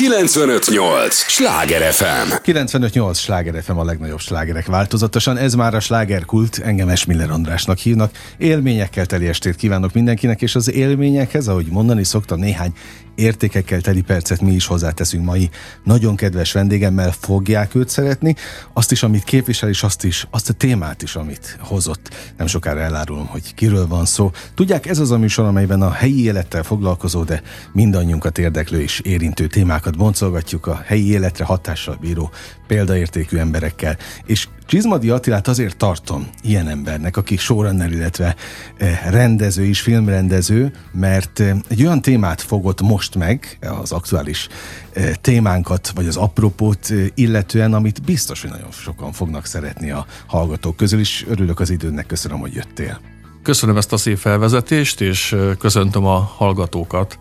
958! 0.00 1.14
Sláger 1.14 1.92
FM! 1.92 2.34
958! 2.42 3.18
Sláger 3.18 3.62
FM 3.62 3.76
a 3.76 3.84
legnagyobb 3.84 4.18
slágerek 4.18 4.66
változatosan. 4.66 5.36
Ez 5.36 5.54
már 5.54 5.74
a 5.74 5.80
slágerkult, 5.80 6.60
engem 6.64 6.88
Esmiller 6.88 7.30
Andrásnak 7.30 7.78
hívnak. 7.78 8.10
Élményekkel 8.38 9.06
teli 9.06 9.28
estét 9.28 9.56
kívánok 9.56 9.92
mindenkinek, 9.92 10.42
és 10.42 10.54
az 10.54 10.72
élményekhez, 10.72 11.48
ahogy 11.48 11.66
mondani 11.66 12.04
szoktam, 12.04 12.38
néhány 12.38 12.72
értékekkel 13.14 13.80
teli 13.80 14.00
percet 14.00 14.40
mi 14.40 14.52
is 14.52 14.66
hozzáteszünk 14.66 15.24
mai 15.24 15.50
nagyon 15.84 16.16
kedves 16.16 16.52
vendégemmel, 16.52 17.12
fogják 17.12 17.74
őt 17.74 17.88
szeretni, 17.88 18.34
azt 18.72 18.92
is, 18.92 19.02
amit 19.02 19.24
képvisel, 19.24 19.68
és 19.68 19.82
azt 19.82 20.04
is, 20.04 20.26
azt 20.30 20.48
a 20.48 20.52
témát 20.52 21.02
is, 21.02 21.16
amit 21.16 21.58
hozott. 21.60 22.08
Nem 22.36 22.46
sokára 22.46 22.80
elárulom, 22.80 23.26
hogy 23.26 23.54
kiről 23.54 23.86
van 23.86 24.04
szó. 24.04 24.30
Tudják, 24.54 24.86
ez 24.86 24.98
az 24.98 25.10
a 25.10 25.18
műsor, 25.18 25.44
amelyben 25.44 25.82
a 25.82 25.90
helyi 25.90 26.24
élettel 26.24 26.62
foglalkozó, 26.62 27.22
de 27.22 27.42
mindannyiunkat 27.72 28.38
érdeklő 28.38 28.80
és 28.80 29.00
érintő 29.00 29.46
témákat 29.46 29.96
boncolgatjuk 29.96 30.66
a 30.66 30.82
helyi 30.86 31.10
életre 31.10 31.44
hatással 31.44 31.96
bíró 32.00 32.30
példaértékű 32.66 33.36
emberekkel. 33.36 33.96
És 34.26 34.48
Csizmadi 34.70 35.10
Attilát 35.10 35.48
azért 35.48 35.76
tartom 35.76 36.26
ilyen 36.42 36.68
embernek, 36.68 37.16
aki 37.16 37.36
showrunner, 37.36 37.92
illetve 37.92 38.36
eh, 38.76 39.00
rendező 39.10 39.64
is, 39.64 39.80
filmrendező, 39.80 40.72
mert 40.92 41.40
eh, 41.40 41.56
egy 41.68 41.82
olyan 41.82 42.02
témát 42.02 42.40
fogott 42.40 42.80
most 42.80 43.14
meg, 43.14 43.58
az 43.80 43.92
aktuális 43.92 44.48
eh, 44.92 45.12
témánkat, 45.20 45.92
vagy 45.94 46.06
az 46.06 46.16
apropót 46.16 46.92
illetően, 47.14 47.74
amit 47.74 48.02
biztos, 48.02 48.40
hogy 48.40 48.50
nagyon 48.50 48.70
sokan 48.70 49.12
fognak 49.12 49.46
szeretni 49.46 49.90
a 49.90 50.06
hallgatók 50.26 50.76
közül, 50.76 51.00
is 51.00 51.24
örülök 51.28 51.60
az 51.60 51.70
időnek, 51.70 52.06
köszönöm, 52.06 52.38
hogy 52.38 52.54
jöttél. 52.54 53.00
Köszönöm 53.42 53.76
ezt 53.76 53.92
a 53.92 53.96
szép 53.96 54.18
felvezetést, 54.18 55.00
és 55.00 55.36
köszöntöm 55.58 56.04
a 56.04 56.18
hallgatókat. 56.18 57.18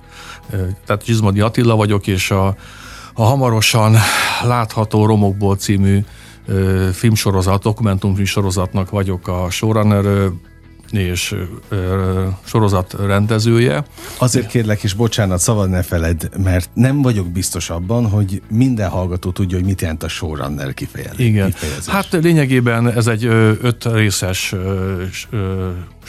Tehát 0.86 1.04
Csizmadi 1.04 1.40
Attila 1.40 1.76
vagyok, 1.76 2.08
és 2.08 2.32
a, 2.32 2.56
a 3.14 3.24
hamarosan 3.24 3.96
látható 4.44 5.06
Romokból 5.06 5.56
című 5.56 6.04
filmsorozat, 6.94 7.64
dokumentumfilm 7.64 8.26
sorozatnak 8.26 8.90
vagyok 8.90 9.28
a 9.28 9.48
showrunner 9.50 10.32
és 10.92 11.36
ö, 11.70 12.28
sorozat 12.44 12.96
rendezője. 13.06 13.86
Azért 14.18 14.48
kérlek, 14.48 14.84
és 14.84 14.94
bocsánat, 14.94 15.40
szabad 15.40 15.70
ne 15.70 15.82
feled, 15.82 16.30
mert 16.44 16.70
nem 16.74 17.02
vagyok 17.02 17.28
biztos 17.28 17.70
abban, 17.70 18.10
hogy 18.10 18.42
minden 18.50 18.90
hallgató 18.90 19.32
tudja, 19.32 19.58
hogy 19.58 19.66
mit 19.66 19.82
jelent 19.82 20.04
a 20.04 20.08
showrunner 20.08 20.74
kifejezés. 20.74 21.28
Igen. 21.28 21.52
Kifejezés. 21.52 21.94
Hát 21.94 22.12
lényegében 22.12 22.92
ez 22.92 23.08
egy 23.08 23.26
öt 23.62 23.86
részes 23.86 24.56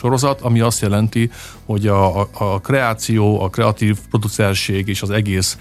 sorozat, 0.00 0.40
ami 0.40 0.60
azt 0.60 0.80
jelenti, 0.80 1.30
hogy 1.64 1.86
a, 1.86 2.20
a, 2.20 2.28
a 2.32 2.60
kreáció, 2.60 3.40
a 3.42 3.48
kreatív 3.48 3.98
producerség 4.10 4.88
és 4.88 5.02
az 5.02 5.10
egész 5.10 5.58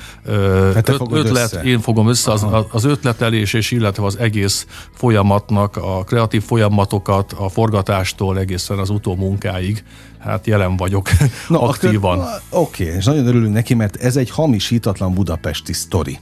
hát 0.74 0.90
öt, 0.90 1.02
ötlet, 1.12 1.54
össze. 1.54 1.62
én 1.62 1.80
fogom 1.80 2.08
össze 2.08 2.32
az, 2.32 2.46
az 2.72 2.84
ötletelés 2.84 3.54
és 3.54 3.72
illetve 3.72 4.06
az 4.06 4.18
egész 4.18 4.66
folyamatnak, 4.94 5.78
a 5.78 6.04
kreatív 6.04 6.44
folyamatokat, 6.44 7.34
a 7.34 7.50
forgatástól 7.50 8.40
egészen 8.40 8.78
az 8.78 8.90
utómunkáig 8.90 9.84
hát 10.20 10.48
jelen 10.48 10.78
vagyok 10.78 11.10
Na, 11.48 11.62
aktívan. 11.62 12.20
Oké, 12.50 12.84
okay, 12.84 12.96
és 12.96 13.06
nagyon 13.06 13.28
örülünk 13.28 13.54
neki, 13.54 13.74
mert 13.74 13.96
ez 13.96 14.16
egy 14.16 14.30
hamisítatlan 14.30 15.14
budapesti 15.14 15.74
sztori, 15.74 16.20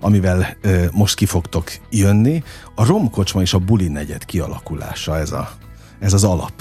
amivel 0.00 0.56
ö, 0.60 0.84
most 0.92 1.14
ki 1.14 1.26
fogtok 1.26 1.70
jönni. 1.90 2.42
A 2.74 2.86
romkocsma 2.86 3.40
és 3.40 3.54
a 3.54 3.58
buli 3.58 3.88
negyed 3.88 4.24
kialakulása, 4.24 5.18
ez, 5.18 5.32
a, 5.32 5.50
ez 5.98 6.12
az 6.12 6.24
alap 6.24 6.52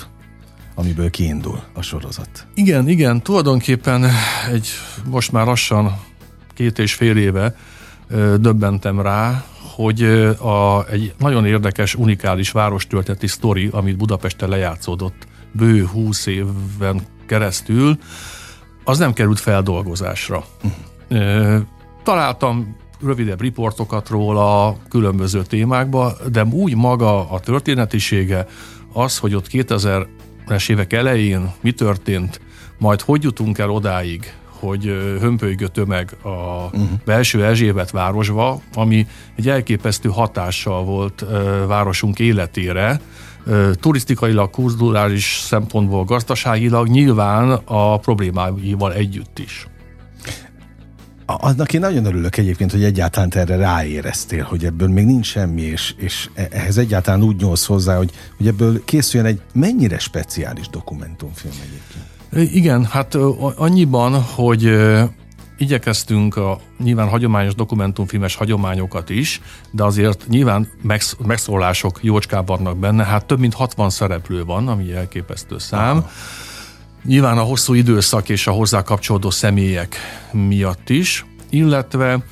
amiből 0.77 1.09
kiindul 1.09 1.59
a 1.73 1.81
sorozat. 1.81 2.47
Igen, 2.53 2.87
igen, 2.87 3.21
tulajdonképpen 3.21 4.05
egy 4.51 4.67
most 5.09 5.31
már 5.31 5.45
lassan 5.45 5.99
két 6.53 6.79
és 6.79 6.93
fél 6.93 7.17
éve 7.17 7.55
döbbentem 8.39 9.01
rá, 9.01 9.43
hogy 9.75 10.01
a, 10.41 10.85
egy 10.89 11.13
nagyon 11.17 11.45
érdekes, 11.45 11.95
unikális 11.95 12.51
várostölteti 12.51 13.27
sztori, 13.27 13.69
amit 13.71 13.97
Budapesten 13.97 14.49
lejátszódott 14.49 15.27
bő 15.51 15.85
húsz 15.85 16.25
éven 16.25 17.01
keresztül, 17.27 17.97
az 18.83 18.97
nem 18.97 19.13
került 19.13 19.39
feldolgozásra. 19.39 20.45
Uh-huh. 21.09 21.61
Találtam 22.03 22.75
rövidebb 23.01 23.41
riportokat 23.41 24.09
róla 24.09 24.77
különböző 24.89 25.41
témákba, 25.41 26.13
de 26.31 26.43
úgy 26.43 26.75
maga 26.75 27.29
a 27.29 27.39
történetisége, 27.39 28.47
az, 28.93 29.17
hogy 29.17 29.35
ott 29.35 29.47
2000 29.47 30.07
es 30.47 30.69
évek 30.69 30.93
elején 30.93 31.51
mi 31.61 31.71
történt, 31.71 32.39
majd 32.77 33.01
hogy 33.01 33.23
jutunk 33.23 33.57
el 33.57 33.69
odáig, 33.69 34.33
hogy 34.59 34.83
hömpölygő 35.19 35.67
tömeg 35.67 36.15
a 36.21 36.27
uh-huh. 36.27 36.89
belső 37.05 37.45
Erzsébet 37.45 37.91
városba, 37.91 38.61
ami 38.73 39.07
egy 39.35 39.49
elképesztő 39.49 40.09
hatással 40.09 40.83
volt 40.83 41.25
városunk 41.67 42.19
életére, 42.19 43.01
turisztikailag, 43.73 44.49
kulturális 44.49 45.39
szempontból, 45.43 46.03
gazdaságilag, 46.03 46.87
nyilván 46.87 47.51
a 47.65 47.97
problémáival 47.97 48.93
együtt 48.93 49.39
is. 49.39 49.67
Annak 51.29 51.73
én 51.73 51.79
nagyon 51.79 52.05
örülök 52.05 52.37
egyébként, 52.37 52.71
hogy 52.71 52.83
egyáltalán 52.83 53.31
erre 53.35 53.55
ráéreztél, 53.55 54.43
hogy 54.43 54.65
ebből 54.65 54.87
még 54.87 55.05
nincs 55.05 55.25
semmi, 55.25 55.61
és, 55.61 55.93
és 55.97 56.29
e- 56.33 56.47
ehhez 56.51 56.77
egyáltalán 56.77 57.23
úgy 57.23 57.35
nyolsz 57.35 57.65
hozzá, 57.65 57.97
hogy, 57.97 58.11
hogy 58.37 58.47
ebből 58.47 58.83
készüljön 58.83 59.29
egy 59.29 59.41
mennyire 59.53 59.99
speciális 59.99 60.69
dokumentumfilm 60.69 61.53
egyébként. 61.61 62.55
Igen, 62.55 62.85
hát 62.85 63.15
annyiban, 63.55 64.21
hogy 64.21 64.77
igyekeztünk 65.57 66.35
a 66.35 66.59
nyilván 66.83 67.07
hagyományos 67.07 67.55
dokumentumfilmes 67.55 68.35
hagyományokat 68.35 69.09
is, 69.09 69.41
de 69.71 69.83
azért 69.83 70.27
nyilván 70.27 70.67
megszólások 71.25 71.99
jócskán 72.01 72.45
vannak 72.45 72.77
benne, 72.77 73.03
hát 73.03 73.25
több 73.25 73.39
mint 73.39 73.53
60 73.53 73.89
szereplő 73.89 74.43
van, 74.43 74.67
ami 74.67 74.93
elképesztő 74.93 75.57
szám. 75.57 75.97
Aha 75.97 76.09
Nyilván 77.03 77.37
a 77.37 77.41
hosszú 77.41 77.73
időszak 77.73 78.29
és 78.29 78.47
a 78.47 78.51
hozzá 78.51 78.81
kapcsolódó 78.81 79.29
személyek 79.29 79.95
miatt 80.31 80.89
is, 80.89 81.25
illetve 81.49 82.23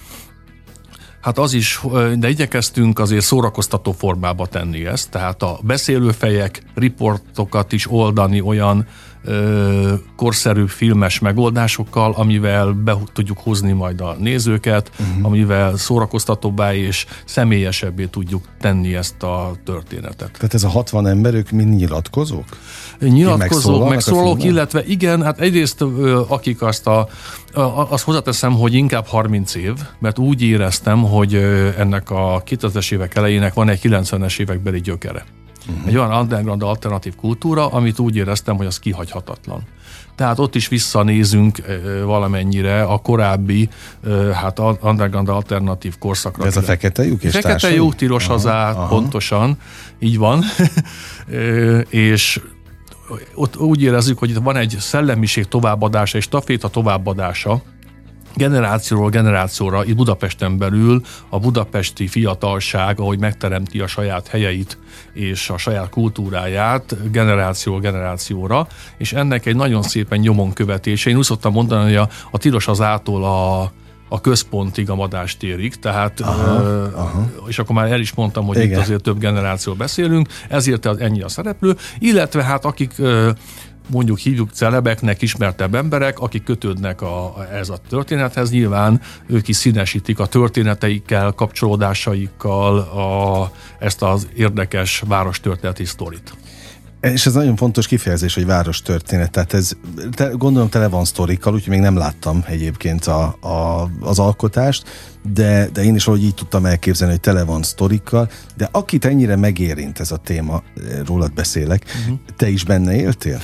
Hát 1.26 1.38
az 1.38 1.53
is, 1.53 1.81
de 2.16 2.30
igyekeztünk 2.30 3.00
azért 3.00 3.24
szórakoztató 3.24 3.92
formába 3.92 4.46
tenni 4.46 4.86
ezt, 4.86 5.09
tehát 5.09 5.44
a 5.44 5.59
beszélőfejek, 5.64 6.62
riportokat 6.76 7.72
is 7.72 7.92
oldani 7.92 8.42
olyan 8.42 8.88
ö, 9.25 9.94
korszerű 10.16 10.66
filmes 10.66 11.19
megoldásokkal, 11.19 12.12
amivel 12.12 12.72
be 12.72 12.97
tudjuk 13.13 13.38
hozni 13.40 13.72
majd 13.72 14.02
a 14.02 14.16
nézőket, 14.19 14.91
uh-huh. 15.00 15.25
amivel 15.25 15.78
szórakoztatóbbá 15.78 16.74
és 16.74 17.06
személyesebbé 17.25 18.06
tudjuk 18.06 18.44
tenni 18.59 18.96
ezt 18.96 19.24
a 19.24 19.52
történetet. 19.66 20.31
Tehát 20.31 20.53
ez 20.53 20.64
a 20.64 20.69
60 20.69 21.08
ember, 21.08 21.34
ők 21.34 21.50
mind 21.50 21.75
nyilatkozók? 21.75 22.46
Nyilatkozók, 23.00 23.90
megszólalók, 23.90 24.44
illetve 24.44 24.85
igen, 24.85 25.24
hát 25.24 25.40
egyrészt 25.40 25.81
akik 26.28 26.62
azt 26.62 26.88
a, 26.88 27.08
azt 27.90 28.03
hozzáteszem, 28.03 28.53
hogy 28.53 28.74
inkább 28.74 29.06
30 29.06 29.56
év, 29.56 29.74
mert 30.00 30.19
úgy 30.19 30.41
éreztem, 30.41 31.02
hogy 31.03 31.34
ennek 31.78 32.09
a 32.09 32.44
2000-es 32.46 32.91
évek 32.91 33.16
elejének 33.16 33.53
van 33.53 33.69
egy 33.69 33.80
90-es 33.84 34.40
évekbeli 34.40 34.81
gyökere. 34.81 35.25
Uh-huh. 35.68 35.88
Egy 35.88 35.98
olyan 35.98 36.12
underground 36.12 36.64
alternatív 36.64 37.16
kultúra, 37.16 37.68
amit 37.68 38.00
úgy 38.00 38.16
éreztem, 38.16 38.56
hogy 38.56 38.66
az 38.66 38.80
kihagyhatatlan. 38.80 39.64
Tehát 40.16 40.40
ott 40.40 40.56
is 40.56 40.68
visszanézünk 40.68 41.62
valamennyire 42.06 42.84
a 42.84 42.98
korábbi, 42.98 43.70
hát 44.34 44.59
underground 44.81 45.30
alternatív 45.30 45.98
korszakra. 45.98 46.46
Ez 46.46 46.58
a 46.58 46.62
fekete 46.62 47.03
lyuk 47.03 47.24
és 47.24 47.31
Fekete 47.31 47.50
társai? 47.50 47.76
lyuk, 47.76 47.96
tilos 47.96 48.26
hazá, 48.26 48.88
pontosan, 48.88 49.58
így 50.00 50.18
van. 50.18 50.44
és 51.90 52.42
ott 53.36 53.58
úgy 53.58 53.82
érezzük, 53.82 54.20
hogy 54.20 54.30
itt 54.30 54.38
van 54.38 54.56
egy 54.56 54.76
szellemiség 54.80 55.46
továbbadása 55.46 56.18
és 56.18 56.24
staféta 56.24 56.68
továbbadása, 56.68 57.62
generációról 58.35 59.09
generációra 59.09 59.85
itt 59.85 59.96
Budapesten 59.96 60.57
belül 60.57 61.01
a 61.29 61.40
budapesti 61.40 62.08
fiatalság, 62.08 62.99
ahogy 62.99 63.20
megteremti 63.20 63.79
a 63.79 63.87
saját 63.87 64.28
helyeit 64.28 64.78
és 65.14 65.49
a 65.49 65.58
saját 65.58 65.90
kultúráját 65.90 67.11
generáció 67.11 67.79
generációra, 67.79 68.67
és 68.97 69.14
ennek 69.14 69.46
egy 69.46 69.55
nagyon 69.55 69.84
szépen 69.84 70.20
nyomon 70.20 70.53
követése. 70.53 71.09
Én 71.09 71.17
úgy 71.17 71.23
szoktam 71.23 71.53
mondani, 71.53 71.84
hogy 71.84 71.96
a, 71.96 72.09
a 72.32 72.37
tilos 72.37 72.67
az 72.67 72.82
ától 72.82 73.23
a 73.23 73.72
a 74.09 74.22
központig, 74.22 74.90
a 74.90 74.96
madástérig, 74.96 75.76
tehát, 75.76 76.20
aha, 76.20 76.61
ö, 76.61 76.87
aha. 76.96 77.29
és 77.47 77.59
akkor 77.59 77.76
már 77.76 77.91
el 77.91 77.99
is 77.99 78.14
mondtam, 78.14 78.46
hogy 78.46 78.58
Igen. 78.58 78.70
itt 78.70 78.78
azért 78.78 79.02
több 79.02 79.20
generáció 79.20 79.73
beszélünk, 79.73 80.28
ezért 80.49 80.85
ennyi 80.85 81.22
a 81.22 81.28
szereplő, 81.28 81.76
illetve 81.99 82.43
hát 82.43 82.66
akik 82.66 82.93
ö, 82.97 83.32
mondjuk 83.87 84.17
hívjuk 84.17 84.49
celebeknek, 84.52 85.22
ismertebb 85.22 85.76
emberek, 85.76 86.20
akik 86.20 86.43
kötődnek 86.43 87.02
a, 87.02 87.47
ez 87.53 87.70
a 87.70 87.78
történethez, 87.90 88.52
nyilván 88.52 89.02
ők 89.28 89.47
is 89.47 89.55
színesítik 89.55 90.20
a 90.20 90.26
történeteikkel, 90.26 91.32
kapcsolódásaikkal 91.32 92.78
a, 92.78 93.52
ezt 93.79 94.02
az 94.02 94.28
érdekes 94.35 95.03
várostörténeti 95.08 95.85
sztorit. 95.85 96.34
És 97.02 97.26
ez 97.26 97.34
nagyon 97.34 97.56
fontos 97.56 97.88
kifejezés, 97.88 98.34
hogy 98.34 98.46
város 98.46 98.82
történet. 98.82 99.32
Tehát 99.32 99.53
ez 99.53 99.72
te, 100.12 100.28
gondolom 100.28 100.70
tele 100.70 100.88
van 100.88 101.06
sztorikkal, 101.06 101.53
úgyhogy 101.53 101.74
még 101.74 101.82
nem 101.82 101.97
láttam 101.97 102.44
egyébként 102.47 103.06
a, 103.06 103.38
a, 103.40 103.90
az 104.00 104.20
alkotást, 104.20 104.84
de, 105.34 105.70
de 105.74 105.84
én 105.84 105.96
is 105.96 106.03
valahogy 106.03 106.26
így 106.26 106.34
tudtam 106.34 106.66
elképzelni, 106.66 107.14
hogy 107.14 107.22
tele 107.22 107.44
van 107.44 107.64
sztorikkal, 107.64 108.30
de 108.58 108.70
akit 108.72 109.06
ennyire 109.06 109.36
megérint 109.36 110.00
ez 110.00 110.12
a 110.12 110.18
téma, 110.18 110.64
rólad 111.06 111.34
beszélek, 111.34 111.86
uh-huh. 112.02 112.20
te 112.36 112.50
is 112.50 112.64
benne 112.64 112.96
éltél? 112.96 113.42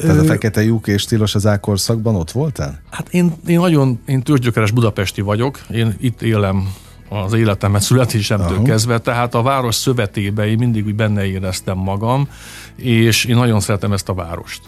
Tehát 0.00 0.18
a 0.18 0.24
fekete 0.24 0.62
lyuk 0.62 0.86
és 0.86 1.02
stílos 1.02 1.34
az 1.34 1.46
ákorszakban 1.46 2.14
ott 2.14 2.30
voltál? 2.30 2.80
Hát 2.90 3.08
én, 3.10 3.32
én 3.46 3.58
nagyon, 3.58 4.00
én 4.06 4.22
tőzsgyökeres 4.22 4.70
budapesti 4.70 5.20
vagyok, 5.20 5.60
én 5.70 5.96
itt 6.00 6.22
élem 6.22 6.68
az 7.08 7.32
életemet 7.32 7.82
születésemtől 7.82 8.50
uh-huh. 8.50 8.66
kezdve, 8.66 8.98
tehát 8.98 9.34
a 9.34 9.42
város 9.42 9.74
szövetébe 9.74 10.46
én 10.46 10.58
mindig 10.58 10.86
úgy 10.86 10.94
benne 10.94 11.26
éreztem 11.26 11.78
magam, 11.78 12.28
és 12.76 13.24
én 13.24 13.36
nagyon 13.36 13.60
szeretem 13.60 13.92
ezt 13.92 14.08
a 14.08 14.14
várost. 14.14 14.60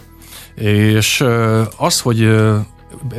És 0.55 1.25
az, 1.77 1.99
hogy 1.99 2.35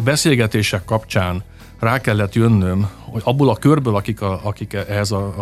beszélgetések 0.05 0.85
kapcsán 0.85 1.43
rá 1.81 2.01
kellett 2.01 2.35
jönnöm, 2.35 2.91
hogy 2.99 3.23
abból 3.25 3.49
a 3.49 3.57
körből, 3.57 3.97
akik, 3.97 4.21
a, 4.21 4.41
akik 4.43 4.73
ehhez 4.73 5.11
a, 5.11 5.35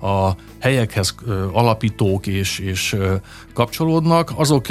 a, 0.00 0.06
a 0.06 0.36
helyekhez 0.60 1.14
alapítók 1.52 2.26
és, 2.26 2.58
és 2.58 2.96
kapcsolódnak, 3.54 4.32
azok 4.36 4.66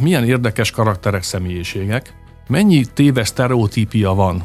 milyen 0.00 0.24
érdekes 0.24 0.70
karakterek, 0.70 1.22
személyiségek, 1.22 2.14
mennyi 2.48 2.84
téves 2.94 3.28
sztereotípia 3.28 4.14
van 4.14 4.44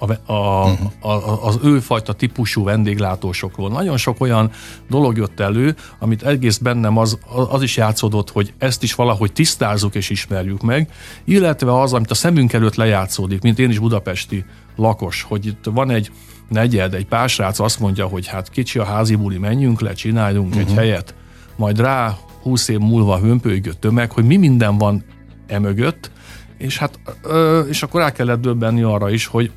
a, 0.00 0.32
a, 0.32 0.66
a, 1.00 1.46
az 1.46 1.58
őfajta 1.62 2.12
típusú 2.12 2.64
vendéglátósokról. 2.64 3.70
Nagyon 3.70 3.96
sok 3.96 4.20
olyan 4.20 4.50
dolog 4.88 5.16
jött 5.16 5.40
elő, 5.40 5.76
amit 5.98 6.22
egész 6.22 6.58
bennem 6.58 6.96
az, 6.96 7.18
az 7.50 7.62
is 7.62 7.76
játszódott, 7.76 8.30
hogy 8.30 8.52
ezt 8.58 8.82
is 8.82 8.94
valahogy 8.94 9.32
tisztázzuk 9.32 9.94
és 9.94 10.10
ismerjük 10.10 10.62
meg, 10.62 10.92
illetve 11.24 11.80
az, 11.80 11.92
amit 11.92 12.10
a 12.10 12.14
szemünk 12.14 12.52
előtt 12.52 12.74
lejátszódik, 12.74 13.42
mint 13.42 13.58
én 13.58 13.70
is 13.70 13.78
budapesti 13.78 14.44
lakos, 14.76 15.22
hogy 15.22 15.46
itt 15.46 15.64
van 15.64 15.90
egy 15.90 16.10
negyed, 16.48 16.94
egy 16.94 17.06
pásrác 17.06 17.58
azt 17.58 17.80
mondja, 17.80 18.06
hogy 18.06 18.26
hát 18.26 18.50
kicsi 18.50 18.78
a 18.78 18.84
házi 18.84 19.14
buli, 19.14 19.38
menjünk 19.38 19.80
le, 19.80 19.92
csináljunk 19.92 20.48
uh-huh. 20.48 20.68
egy 20.68 20.74
helyet, 20.74 21.14
majd 21.56 21.80
rá 21.80 22.16
húsz 22.42 22.68
év 22.68 22.78
múlva 22.78 23.18
hömpölygő 23.18 23.72
tömeg, 23.72 24.12
hogy 24.12 24.24
mi 24.24 24.36
minden 24.36 24.78
van 24.78 25.04
emögött, 25.46 26.10
és 26.58 26.78
hát, 26.78 27.00
ö, 27.22 27.60
és 27.60 27.82
akkor 27.82 28.00
rá 28.00 28.12
kellett 28.12 28.40
döbbenni 28.40 28.82
arra 28.82 29.10
is, 29.10 29.26
hogy 29.26 29.50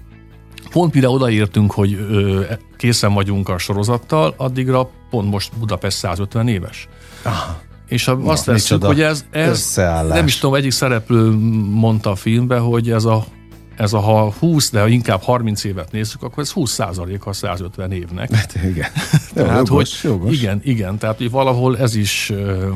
pont 0.74 0.94
mire 0.94 1.10
odaértünk, 1.10 1.72
hogy 1.72 1.94
ö, 1.94 2.42
készen 2.78 3.14
vagyunk 3.14 3.50
a 3.50 3.58
sorozattal, 3.58 4.34
addigra 4.38 4.90
pont 5.10 5.32
most 5.32 5.52
Budapest 5.60 5.98
150 5.98 6.48
éves. 6.48 6.88
Aha. 7.24 7.60
És 7.88 8.06
ha 8.06 8.12
azt 8.12 8.46
veszük, 8.46 8.84
hogy 8.84 9.02
ez, 9.02 9.26
ez 9.32 9.76
nem 10.08 10.26
is 10.26 10.38
tudom, 10.38 10.56
egyik 10.56 10.72
szereplő 10.72 11.30
mondta 11.70 12.10
a 12.12 12.16
filmbe, 12.16 12.58
hogy 12.58 12.92
ez 12.92 13.04
a 13.06 13.26
ez 13.78 13.94
a 13.94 14.00
ha 14.00 14.34
20, 14.40 14.72
de 14.72 14.82
ha 14.82 14.88
inkább 14.88 15.22
30 15.22 15.64
évet 15.64 15.92
nézzük, 15.92 16.24
akkor 16.24 16.44
ez 16.44 16.52
20 16.52 16.72
százalék 16.72 17.26
a 17.26 17.34
150 17.34 17.92
évnek. 17.92 18.34
Hát 18.34 18.56
igen. 18.56 18.90
tehát, 19.34 19.68
jogos, 19.68 20.02
hogy, 20.02 20.12
jogos. 20.12 20.38
Igen, 20.38 20.62
igen, 20.64 20.98
tehát 20.98 21.18
hogy 21.18 21.32
valahol 21.32 21.78
ez 21.78 21.96
is 21.96 22.32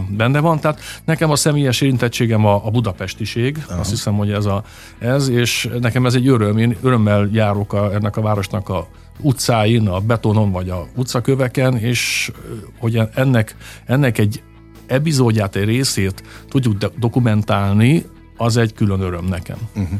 benne 0.10 0.40
van. 0.40 0.60
Tehát 0.60 0.80
nekem 1.06 1.32
a 1.32 1.36
személyes 1.36 1.82
érintettségem 1.82 2.46
a, 2.46 2.66
a 2.66 2.70
budapestiség, 2.70 3.64
Aha. 3.70 3.80
azt 3.80 3.90
hiszem, 3.90 4.14
hogy 4.14 4.32
ez, 4.32 4.46
a, 4.46 4.64
ez, 5.00 5.28
és 5.28 5.70
nekem 5.80 6.06
ez 6.06 6.14
egy 6.14 6.28
öröm, 6.28 6.58
én 6.58 6.78
örömmel 6.82 7.30
járok 7.32 7.74
a, 7.74 7.94
ennek 7.94 8.18
a 8.18 8.22
városnak 8.22 8.70
a 8.70 8.88
utcáin, 9.20 9.88
a 9.88 10.00
betonon 10.00 10.52
vagy 10.52 10.70
a 10.70 10.88
utcaköveken, 10.96 11.78
és 11.78 12.32
hogy 12.80 13.02
ennek, 13.14 13.56
ennek 13.86 14.18
egy 14.18 14.42
epizódját, 14.88 15.56
egy 15.56 15.64
részét 15.64 16.24
tudjuk 16.50 16.78
dokumentálni, 17.00 18.06
az 18.38 18.58
egy 18.58 18.74
külön 18.74 19.02
öröm 19.02 19.26
nekem. 19.26 19.58
Uh-huh. 19.76 20.00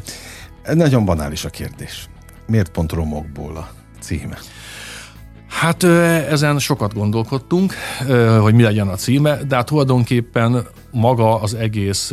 Nagyon 0.74 1.04
banális 1.04 1.44
a 1.44 1.48
kérdés. 1.48 2.08
Miért 2.46 2.68
pont 2.68 2.92
romokból 2.92 3.56
a 3.56 3.68
címe? 4.00 4.38
Hát 5.48 5.82
ezen 6.30 6.58
sokat 6.58 6.94
gondolkodtunk, 6.94 7.74
hogy 8.40 8.54
mi 8.54 8.62
legyen 8.62 8.88
a 8.88 8.94
címe, 8.94 9.38
de 9.48 9.56
hát 9.56 9.66
tulajdonképpen 9.66 10.66
maga 10.90 11.40
az 11.40 11.54
egész, 11.54 12.12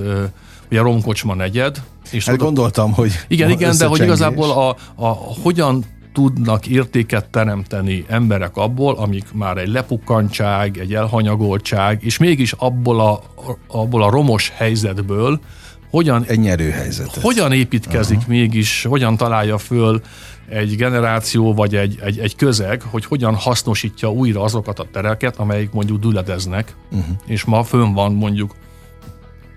ugye 0.72 0.82
Romkocsma 0.82 1.34
negyed. 1.34 1.82
És 2.12 2.26
hát 2.26 2.36
oda, 2.36 2.44
gondoltam, 2.44 2.94
hogy 2.94 3.12
Igen, 3.28 3.50
igen, 3.50 3.78
de 3.78 3.86
hogy 3.86 4.02
igazából 4.02 4.52
a, 4.52 4.76
a, 4.96 5.08
hogyan 5.44 5.86
tudnak 6.14 6.68
értéket 6.68 7.30
teremteni 7.30 8.06
emberek 8.08 8.58
abból, 8.58 8.96
amik 8.96 9.34
már 9.34 9.58
egy 9.58 9.70
lepukkantság, 9.70 10.78
egy 10.78 10.94
elhanyagoltság, 10.94 12.04
és 12.04 12.18
mégis 12.18 12.52
abból 12.52 13.00
a, 13.00 13.22
abból 13.68 14.04
a 14.04 14.10
romos 14.10 14.52
helyzetből 14.56 15.40
hogyan, 15.90 16.24
egy 16.28 16.40
nyerőhelyzet. 16.40 17.16
Hogyan 17.22 17.52
építkezik 17.52 18.18
uh-huh. 18.18 18.34
mégis, 18.34 18.84
hogyan 18.84 19.18
találja 19.18 19.58
föl 19.58 20.02
egy 20.50 20.76
generáció 20.76 21.54
vagy 21.54 21.76
egy, 21.76 22.00
egy, 22.02 22.20
egy 22.20 22.36
közeg, 22.36 22.82
hogy 22.82 23.06
hogyan 23.06 23.36
hasznosítja 23.36 24.12
újra 24.12 24.42
azokat 24.42 24.80
a 24.80 24.88
tereket, 24.92 25.38
amelyik 25.38 25.72
mondjuk 25.72 26.00
düledeznek, 26.00 26.76
uh-huh. 26.92 27.16
és 27.26 27.44
ma 27.44 27.64
fönn 27.64 27.94
van 27.94 28.14
mondjuk 28.14 28.56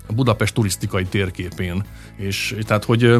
a 0.07 0.13
Budapest 0.13 0.55
turisztikai 0.55 1.05
térképén. 1.05 1.85
És 2.17 2.57
tehát, 2.67 2.85
hogy 2.85 3.15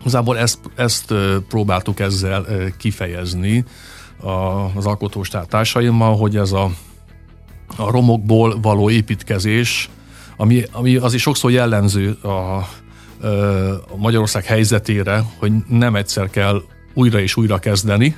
igazából 0.00 0.38
ezt, 0.38 0.58
ezt 0.76 1.14
próbáltuk 1.48 2.00
ezzel 2.00 2.46
kifejezni 2.78 3.64
az 4.74 4.86
alkotóstártársaimmal, 4.86 6.16
hogy 6.16 6.36
ez 6.36 6.52
a, 6.52 6.70
a 7.76 7.90
romokból 7.90 8.60
való 8.60 8.90
építkezés, 8.90 9.90
ami, 10.36 10.64
ami 10.72 10.96
azért 10.96 11.22
sokszor 11.22 11.50
jellemző 11.50 12.12
a, 12.22 12.28
a 12.28 13.96
Magyarország 13.96 14.44
helyzetére, 14.44 15.24
hogy 15.38 15.52
nem 15.68 15.96
egyszer 15.96 16.30
kell 16.30 16.62
újra 16.94 17.20
és 17.20 17.36
újra 17.36 17.58
kezdeni, 17.58 18.16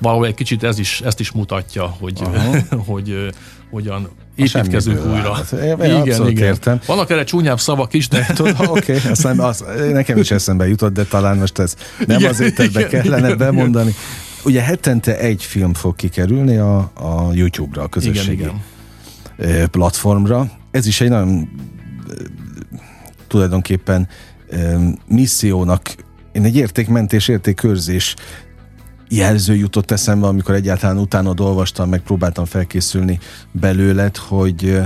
valahol 0.00 0.26
egy 0.26 0.34
kicsit 0.34 0.62
ez 0.62 0.78
is, 0.78 1.00
ezt 1.00 1.20
is 1.20 1.30
mutatja, 1.30 1.86
hogy, 2.00 2.22
hogy 2.88 3.32
hogyan 3.70 4.08
építkezünk 4.36 5.06
újra. 5.06 5.34
Hát, 5.34 5.52
én 5.52 6.02
igen, 6.02 6.28
igen. 6.28 6.46
Értem. 6.46 6.80
Vannak 6.86 7.10
erre 7.10 7.24
csúnyább 7.24 7.60
szavak 7.60 7.94
is, 7.94 8.08
de... 8.08 8.26
Oké, 8.66 8.96
okay, 8.96 9.38
az, 9.38 9.64
nekem 9.92 10.16
is 10.16 10.30
eszembe 10.30 10.68
jutott, 10.68 10.92
de 10.92 11.04
talán 11.04 11.36
most 11.36 11.58
ez 11.58 11.74
nem 12.06 12.18
igen, 12.18 12.30
azért 12.30 12.60
ebbe 12.60 12.86
kellene 12.86 13.26
igen, 13.26 13.38
bemondani. 13.38 13.88
Igen. 13.88 14.00
Ugye 14.44 14.60
hetente 14.60 15.18
egy 15.18 15.44
film 15.44 15.74
fog 15.74 15.96
kikerülni 15.96 16.56
a, 16.56 16.78
a 16.78 17.32
YouTube-ra, 17.32 17.82
a 17.82 17.88
közösségi 17.88 18.32
igen, 18.32 18.62
igen. 19.38 19.70
platformra 19.70 20.50
ez 20.72 20.86
is 20.86 21.00
egy 21.00 21.08
nagyon 21.08 21.48
tulajdonképpen 23.26 24.08
missziónak, 25.06 25.94
én 26.32 26.44
egy 26.44 26.56
értékmentés, 26.56 27.28
értékkörzés 27.28 28.14
jelző 29.08 29.54
jutott 29.54 29.90
eszembe, 29.90 30.26
amikor 30.26 30.54
egyáltalán 30.54 30.98
utána 30.98 31.34
olvastam, 31.38 31.88
megpróbáltam 31.88 32.44
felkészülni 32.44 33.18
belőled, 33.50 34.16
hogy, 34.16 34.80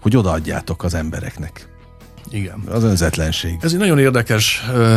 hogy 0.00 0.16
odaadjátok 0.16 0.84
az 0.84 0.94
embereknek. 0.94 1.68
Igen. 2.30 2.62
Az 2.68 2.84
önzetlenség. 2.84 3.58
Ez 3.60 3.72
egy 3.72 3.78
nagyon 3.78 3.98
érdekes 3.98 4.62
ö, 4.74 4.96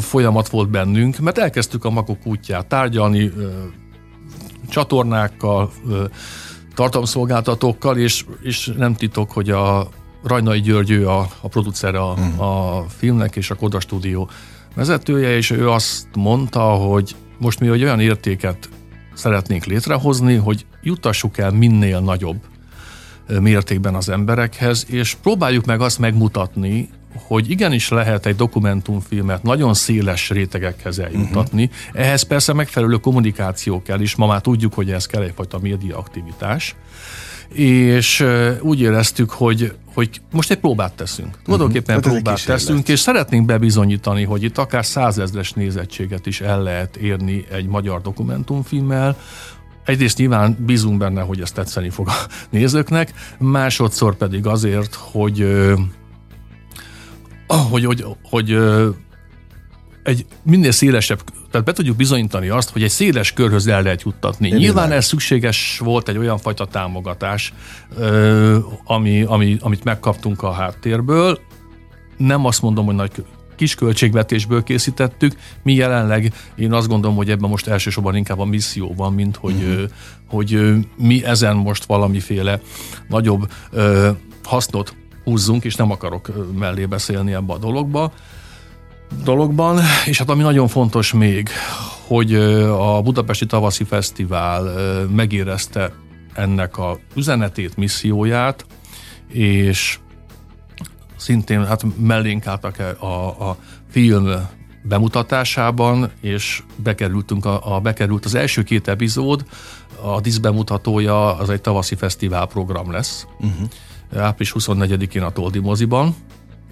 folyamat 0.00 0.48
volt 0.48 0.70
bennünk, 0.70 1.18
mert 1.18 1.38
elkezdtük 1.38 1.84
a 1.84 1.90
maguk 1.90 2.26
útját 2.26 2.66
tárgyalni 2.66 3.32
ö, 3.36 3.48
csatornákkal, 4.68 5.72
ö, 5.88 6.04
tartalomszolgáltatókkal, 6.76 7.96
és, 7.96 8.24
és 8.42 8.72
nem 8.76 8.94
titok, 8.94 9.30
hogy 9.30 9.50
a 9.50 9.88
Rajnai 10.22 10.60
Györgyő 10.60 11.06
a, 11.06 11.28
a 11.40 11.48
producer 11.48 11.94
a, 11.94 12.12
uh-huh. 12.12 12.40
a 12.40 12.84
filmnek 12.88 13.36
és 13.36 13.50
a 13.50 13.54
Koda 13.54 13.80
Stúdió 13.80 14.28
vezetője, 14.74 15.36
és 15.36 15.50
ő 15.50 15.70
azt 15.70 16.06
mondta, 16.14 16.60
hogy 16.60 17.16
most 17.38 17.60
mi 17.60 17.68
egy 17.68 17.82
olyan 17.82 18.00
értéket 18.00 18.68
szeretnénk 19.14 19.64
létrehozni, 19.64 20.34
hogy 20.34 20.66
jutassuk 20.82 21.38
el 21.38 21.50
minél 21.50 22.00
nagyobb 22.00 22.36
mértékben 23.40 23.94
az 23.94 24.08
emberekhez, 24.08 24.86
és 24.88 25.16
próbáljuk 25.22 25.64
meg 25.64 25.80
azt 25.80 25.98
megmutatni, 25.98 26.88
hogy 27.22 27.50
igenis 27.50 27.88
lehet 27.88 28.26
egy 28.26 28.36
dokumentumfilmet 28.36 29.42
nagyon 29.42 29.74
széles 29.74 30.30
rétegekhez 30.30 30.98
eljuttatni. 30.98 31.64
Uh-huh. 31.64 32.04
Ehhez 32.04 32.22
persze 32.22 32.52
megfelelő 32.52 32.96
kommunikáció 32.96 33.82
kell 33.82 34.00
is, 34.00 34.14
ma 34.14 34.26
már 34.26 34.40
tudjuk, 34.40 34.74
hogy 34.74 34.90
ez 34.90 35.06
kell 35.06 35.22
egyfajta 35.22 35.58
média 35.58 35.98
aktivitás 35.98 36.74
és 37.52 38.24
úgy 38.60 38.80
éreztük, 38.80 39.30
hogy, 39.30 39.72
hogy 39.94 40.20
most 40.32 40.50
egy 40.50 40.58
próbát 40.58 40.92
teszünk. 40.92 41.28
Mhm. 41.28 41.44
Tulajdonképpen 41.44 41.96
uh-huh. 41.96 42.12
próbát 42.12 42.44
teszünk, 42.44 42.88
és 42.88 43.00
szeretnénk 43.00 43.46
bebizonyítani, 43.46 44.24
hogy 44.24 44.42
itt 44.42 44.58
akár 44.58 44.84
százezres 44.84 45.52
nézettséget 45.52 46.26
is 46.26 46.40
el 46.40 46.62
lehet 46.62 46.96
érni 46.96 47.44
egy 47.50 47.66
magyar 47.66 48.00
dokumentumfilmmel, 48.00 49.16
Egyrészt 49.84 50.18
nyilván 50.18 50.56
bízunk 50.66 50.98
benne, 50.98 51.20
hogy 51.20 51.40
ez 51.40 51.52
tetszeni 51.52 51.90
fog 51.90 52.08
a 52.08 52.14
nézőknek, 52.50 53.12
másodszor 53.38 54.16
pedig 54.16 54.46
azért, 54.46 54.94
hogy 54.94 55.46
hogy, 57.46 57.84
hogy, 57.84 58.04
hogy 58.22 58.58
egy 60.02 60.26
minél 60.42 60.70
szélesebb 60.70 61.20
tehát 61.50 61.66
be 61.66 61.72
tudjuk 61.72 61.96
bizonyítani 61.96 62.48
azt, 62.48 62.70
hogy 62.70 62.82
egy 62.82 62.90
széles 62.90 63.32
körhöz 63.32 63.66
el 63.66 63.82
lehet 63.82 64.02
juttatni. 64.02 64.48
Én 64.48 64.56
Nyilván 64.56 64.92
ez 64.92 65.04
szükséges 65.04 65.78
volt 65.84 66.08
egy 66.08 66.16
olyan 66.16 66.38
fajta 66.38 66.66
támogatás, 66.66 67.52
ami, 68.84 69.22
ami, 69.22 69.56
amit 69.60 69.84
megkaptunk 69.84 70.42
a 70.42 70.52
háttérből. 70.52 71.38
Nem 72.16 72.44
azt 72.44 72.62
mondom, 72.62 72.86
hogy 72.86 72.94
nagy 72.94 73.10
kis 73.56 73.74
költségvetésből 73.74 74.62
készítettük. 74.62 75.32
Mi 75.62 75.74
jelenleg, 75.74 76.32
én 76.56 76.72
azt 76.72 76.88
gondolom, 76.88 77.16
hogy 77.16 77.30
ebben 77.30 77.50
most 77.50 77.66
elsősorban 77.66 78.16
inkább 78.16 78.38
a 78.38 78.44
misszió 78.44 78.94
van, 78.96 79.12
mint 79.12 79.36
hogy, 79.36 79.54
uh-huh. 79.54 79.90
hogy 80.28 80.74
mi 80.96 81.24
ezen 81.24 81.56
most 81.56 81.84
valamiféle 81.84 82.60
nagyobb 83.08 83.52
hasznot 84.42 84.96
húzzunk, 85.26 85.64
és 85.64 85.74
nem 85.74 85.90
akarok 85.90 86.30
mellé 86.58 86.84
beszélni 86.84 87.34
ebbe 87.34 87.52
a 87.52 87.58
dologba 87.58 88.12
dologban, 89.24 89.80
és 90.06 90.18
hát 90.18 90.30
ami 90.30 90.42
nagyon 90.42 90.68
fontos 90.68 91.12
még, 91.12 91.48
hogy 92.06 92.34
a 92.64 93.02
Budapesti 93.02 93.46
Tavaszi 93.46 93.84
Fesztivál 93.84 94.62
megérezte 95.14 95.92
ennek 96.34 96.78
a 96.78 96.98
üzenetét, 97.14 97.76
misszióját, 97.76 98.66
és 99.28 99.98
szintén 101.16 101.66
hát 101.66 101.84
mellénk 101.98 102.46
álltak 102.46 102.78
a, 102.98 103.48
a 103.48 103.56
film 103.90 104.28
bemutatásában, 104.82 106.10
és 106.20 106.62
bekerültünk 106.76 107.44
a, 107.44 107.74
a, 107.74 107.80
bekerült 107.80 108.24
az 108.24 108.34
első 108.34 108.62
két 108.62 108.88
epizód, 108.88 109.44
a 110.02 110.20
diszbemutatója 110.20 111.36
az 111.36 111.50
egy 111.50 111.60
tavaszi 111.60 111.94
fesztivál 111.94 112.46
program 112.46 112.90
lesz. 112.90 113.26
Uh-huh. 113.40 113.68
Április 114.16 114.52
24-én 114.58 115.22
a 115.22 115.30
Toldi 115.30 115.58
moziban, 115.58 116.14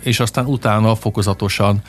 és 0.03 0.21
aztán 0.21 0.47
utána 0.47 0.95
fokozatosan 0.95 1.83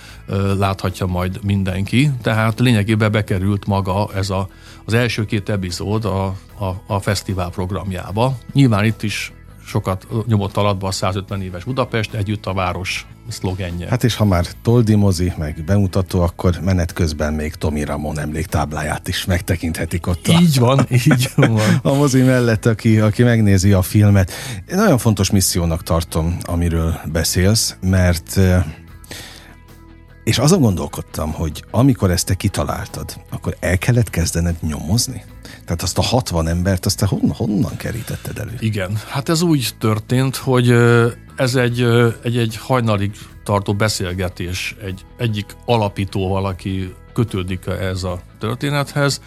láthatja 0.57 1.05
majd 1.05 1.39
mindenki. 1.43 2.11
Tehát 2.21 2.59
lényegében 2.59 3.11
bekerült 3.11 3.65
maga 3.65 4.09
ez 4.15 4.29
a, 4.29 4.49
az 4.85 4.93
első 4.93 5.25
két 5.25 5.49
epizód 5.49 6.05
a, 6.05 6.25
a, 6.59 6.83
a 6.87 6.99
fesztivál 6.99 7.49
programjába. 7.49 8.37
Nyilván 8.53 8.85
itt 8.85 9.03
is 9.03 9.33
sokat 9.65 10.07
nyomott 10.27 10.57
alatba 10.57 10.87
a 10.87 10.91
150 10.91 11.41
éves 11.41 11.63
Budapest, 11.63 12.13
együtt 12.13 12.45
a 12.45 12.53
város 12.53 13.07
szlogenje. 13.27 13.87
Hát 13.89 14.03
és 14.03 14.15
ha 14.15 14.25
már 14.25 14.45
Toldi 14.61 14.95
mozi, 14.95 15.33
meg 15.37 15.63
bemutató, 15.65 16.21
akkor 16.21 16.59
menet 16.63 16.93
közben 16.93 17.33
még 17.33 17.53
Tomi 17.53 17.83
Ramon 17.83 18.19
emléktábláját 18.19 19.07
is 19.07 19.25
megtekinthetik 19.25 20.07
ott. 20.07 20.27
A, 20.27 20.39
így 20.41 20.59
van, 20.59 20.85
így 20.89 21.31
van. 21.35 21.59
A 21.81 21.93
mozi 21.93 22.21
mellett, 22.21 22.65
aki, 22.65 22.99
aki 22.99 23.23
megnézi 23.23 23.71
a 23.71 23.81
filmet. 23.81 24.31
Én 24.69 24.75
nagyon 24.75 24.97
fontos 24.97 25.31
missziónak 25.31 25.83
tartom, 25.83 26.37
amiről 26.43 26.99
beszélsz, 27.11 27.75
mert 27.81 28.39
és 30.25 30.37
azon 30.37 30.61
gondolkodtam, 30.61 31.31
hogy 31.31 31.63
amikor 31.71 32.11
ezt 32.11 32.25
te 32.25 32.33
kitaláltad, 32.33 33.21
akkor 33.29 33.55
el 33.59 33.77
kellett 33.77 34.09
kezdened 34.09 34.55
nyomozni? 34.61 35.23
Tehát 35.65 35.81
azt 35.81 35.97
a 35.97 36.01
60 36.01 36.47
embert, 36.47 36.85
azt 36.85 36.97
te 36.97 37.05
honnan, 37.05 37.35
honnan 37.35 37.77
kerítetted 37.77 38.37
elő? 38.37 38.55
Igen, 38.59 38.99
hát 39.07 39.29
ez 39.29 39.41
úgy 39.41 39.69
történt, 39.79 40.35
hogy 40.35 40.67
ez 41.35 41.55
egy, 41.55 41.81
egy, 42.23 42.37
egy 42.37 42.57
hajnalig 42.57 43.11
tartó 43.43 43.73
beszélgetés 43.73 44.75
egy, 44.83 45.05
egyik 45.17 45.45
alapítóval, 45.65 46.45
aki 46.45 46.93
kötődik 47.13 47.65
ez 47.65 48.03
a 48.03 48.19
történethez, 48.39 49.21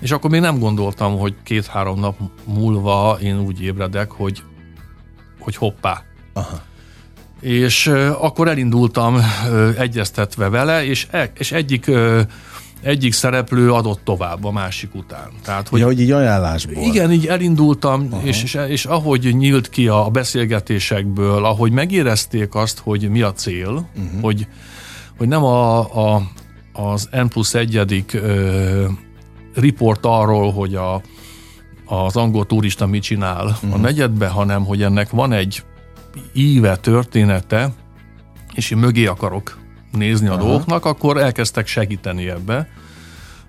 és 0.00 0.10
akkor 0.10 0.30
még 0.30 0.40
nem 0.40 0.58
gondoltam, 0.58 1.18
hogy 1.18 1.34
két-három 1.42 2.00
nap 2.00 2.16
múlva 2.44 3.18
én 3.22 3.40
úgy 3.40 3.62
ébredek, 3.62 4.10
hogy, 4.10 4.42
hogy 5.38 5.56
hoppá. 5.56 6.02
Aha. 6.32 6.60
És 7.40 7.86
akkor 8.18 8.48
elindultam 8.48 9.16
egyeztetve 9.78 10.48
vele, 10.48 10.84
és, 10.84 11.06
e, 11.10 11.30
és 11.38 11.52
egyik 11.52 11.90
egyik 12.84 13.12
szereplő 13.12 13.72
adott 13.72 14.00
tovább 14.04 14.44
a 14.44 14.52
másik 14.52 14.94
után. 14.94 15.28
Tehát, 15.44 15.68
hogy, 15.68 15.80
ja, 15.80 15.86
hogy 15.86 16.00
így 16.00 16.10
ajánlásból. 16.10 16.82
Igen, 16.82 17.12
így 17.12 17.26
elindultam, 17.26 18.08
és, 18.22 18.42
és, 18.42 18.58
és 18.68 18.84
ahogy 18.84 19.36
nyílt 19.36 19.68
ki 19.68 19.88
a 19.88 20.08
beszélgetésekből, 20.08 21.44
ahogy 21.44 21.72
megérezték 21.72 22.54
azt, 22.54 22.78
hogy 22.78 23.08
mi 23.08 23.20
a 23.20 23.32
cél, 23.32 23.88
uh-huh. 23.96 24.20
hogy, 24.20 24.46
hogy 25.18 25.28
nem 25.28 25.44
a, 25.44 25.78
a, 25.78 26.22
az 26.72 27.08
N 27.12 27.26
plusz 27.26 27.54
egyedik 27.54 28.12
ö, 28.12 28.86
report 29.54 30.00
arról, 30.02 30.52
hogy 30.52 30.74
a, 30.74 31.02
az 31.84 32.16
angol 32.16 32.46
turista 32.46 32.86
mit 32.86 33.02
csinál 33.02 33.46
uh-huh. 33.46 33.72
a 33.72 33.74
mhm. 33.74 33.84
negyedbe, 33.84 34.28
hanem 34.28 34.64
hogy 34.64 34.82
ennek 34.82 35.10
van 35.10 35.32
egy 35.32 35.62
íve, 36.32 36.76
története, 36.76 37.72
és 38.54 38.70
én 38.70 38.78
mögé 38.78 39.06
akarok 39.06 39.63
nézni 39.96 40.26
a 40.26 40.32
Aha. 40.32 40.42
dolgoknak, 40.42 40.84
akkor 40.84 41.16
elkezdtek 41.16 41.66
segíteni 41.66 42.28
ebbe 42.28 42.68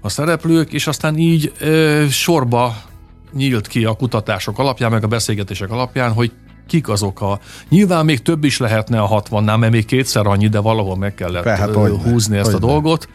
a 0.01 0.09
szereplők, 0.09 0.73
és 0.73 0.87
aztán 0.87 1.17
így 1.17 1.53
ö, 1.59 2.05
sorba 2.09 2.75
nyílt 3.33 3.67
ki 3.67 3.85
a 3.85 3.93
kutatások 3.93 4.59
alapján, 4.59 4.91
meg 4.91 5.03
a 5.03 5.07
beszélgetések 5.07 5.71
alapján, 5.71 6.13
hogy 6.13 6.31
kik 6.67 6.89
azok 6.89 7.21
a... 7.21 7.39
Nyilván 7.69 8.05
még 8.05 8.21
több 8.21 8.43
is 8.43 8.57
lehetne 8.57 8.99
a 8.99 9.21
60-nál, 9.21 9.59
mert 9.59 9.71
még 9.71 9.85
kétszer 9.85 10.27
annyi, 10.27 10.47
de 10.47 10.59
valahol 10.59 10.97
meg 10.97 11.15
kellett 11.15 11.45
hát, 11.45 11.75
húzni 11.75 12.37
ezt 12.37 12.53
a 12.53 12.59
dolgot. 12.59 13.09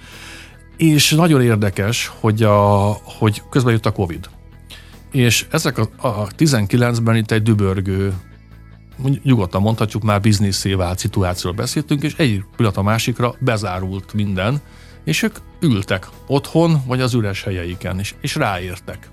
És 0.76 1.10
nagyon 1.10 1.42
érdekes, 1.42 2.12
hogy, 2.20 2.42
a, 2.42 2.90
hogy 3.04 3.42
közben 3.50 3.72
jött 3.72 3.86
a 3.86 3.92
Covid. 3.92 4.28
És 5.12 5.46
ezek 5.50 5.78
a, 5.78 5.88
a 5.96 6.26
19-ben 6.38 7.16
itt 7.16 7.30
egy 7.30 7.42
dübörgő 7.42 8.12
nyugodtan 9.22 9.60
mondhatjuk, 9.60 10.02
már 10.02 10.20
bizniszé 10.20 10.74
vált 10.74 10.98
szituációról 10.98 11.56
beszéltünk, 11.56 12.02
és 12.02 12.14
egy 12.16 12.44
pillanat 12.56 12.78
a 12.78 12.82
másikra 12.82 13.34
bezárult 13.38 14.12
minden, 14.12 14.60
és 15.04 15.22
ők 15.22 15.36
ültek 15.60 16.08
otthon, 16.26 16.82
vagy 16.86 17.00
az 17.00 17.14
üres 17.14 17.42
helyeiken, 17.42 17.98
és, 17.98 18.14
és 18.20 18.34
ráértek. 18.34 19.08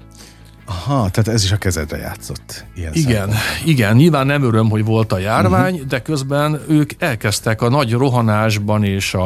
Aha, 0.65 1.09
tehát 1.09 1.27
ez 1.27 1.43
is 1.43 1.51
a 1.51 1.57
kezedre 1.57 1.97
játszott. 1.97 2.65
Ilyen 2.75 2.93
igen, 2.93 3.19
szemben. 3.19 3.37
igen, 3.65 3.95
nyilván 3.95 4.25
nem 4.25 4.43
öröm, 4.43 4.69
hogy 4.69 4.85
volt 4.85 5.11
a 5.11 5.17
járvány, 5.17 5.73
uh-huh. 5.73 5.87
de 5.87 6.01
közben 6.01 6.61
ők 6.67 6.91
elkezdtek 6.97 7.61
a 7.61 7.69
nagy 7.69 7.91
rohanásban 7.91 8.83
és 8.83 9.13
a, 9.13 9.25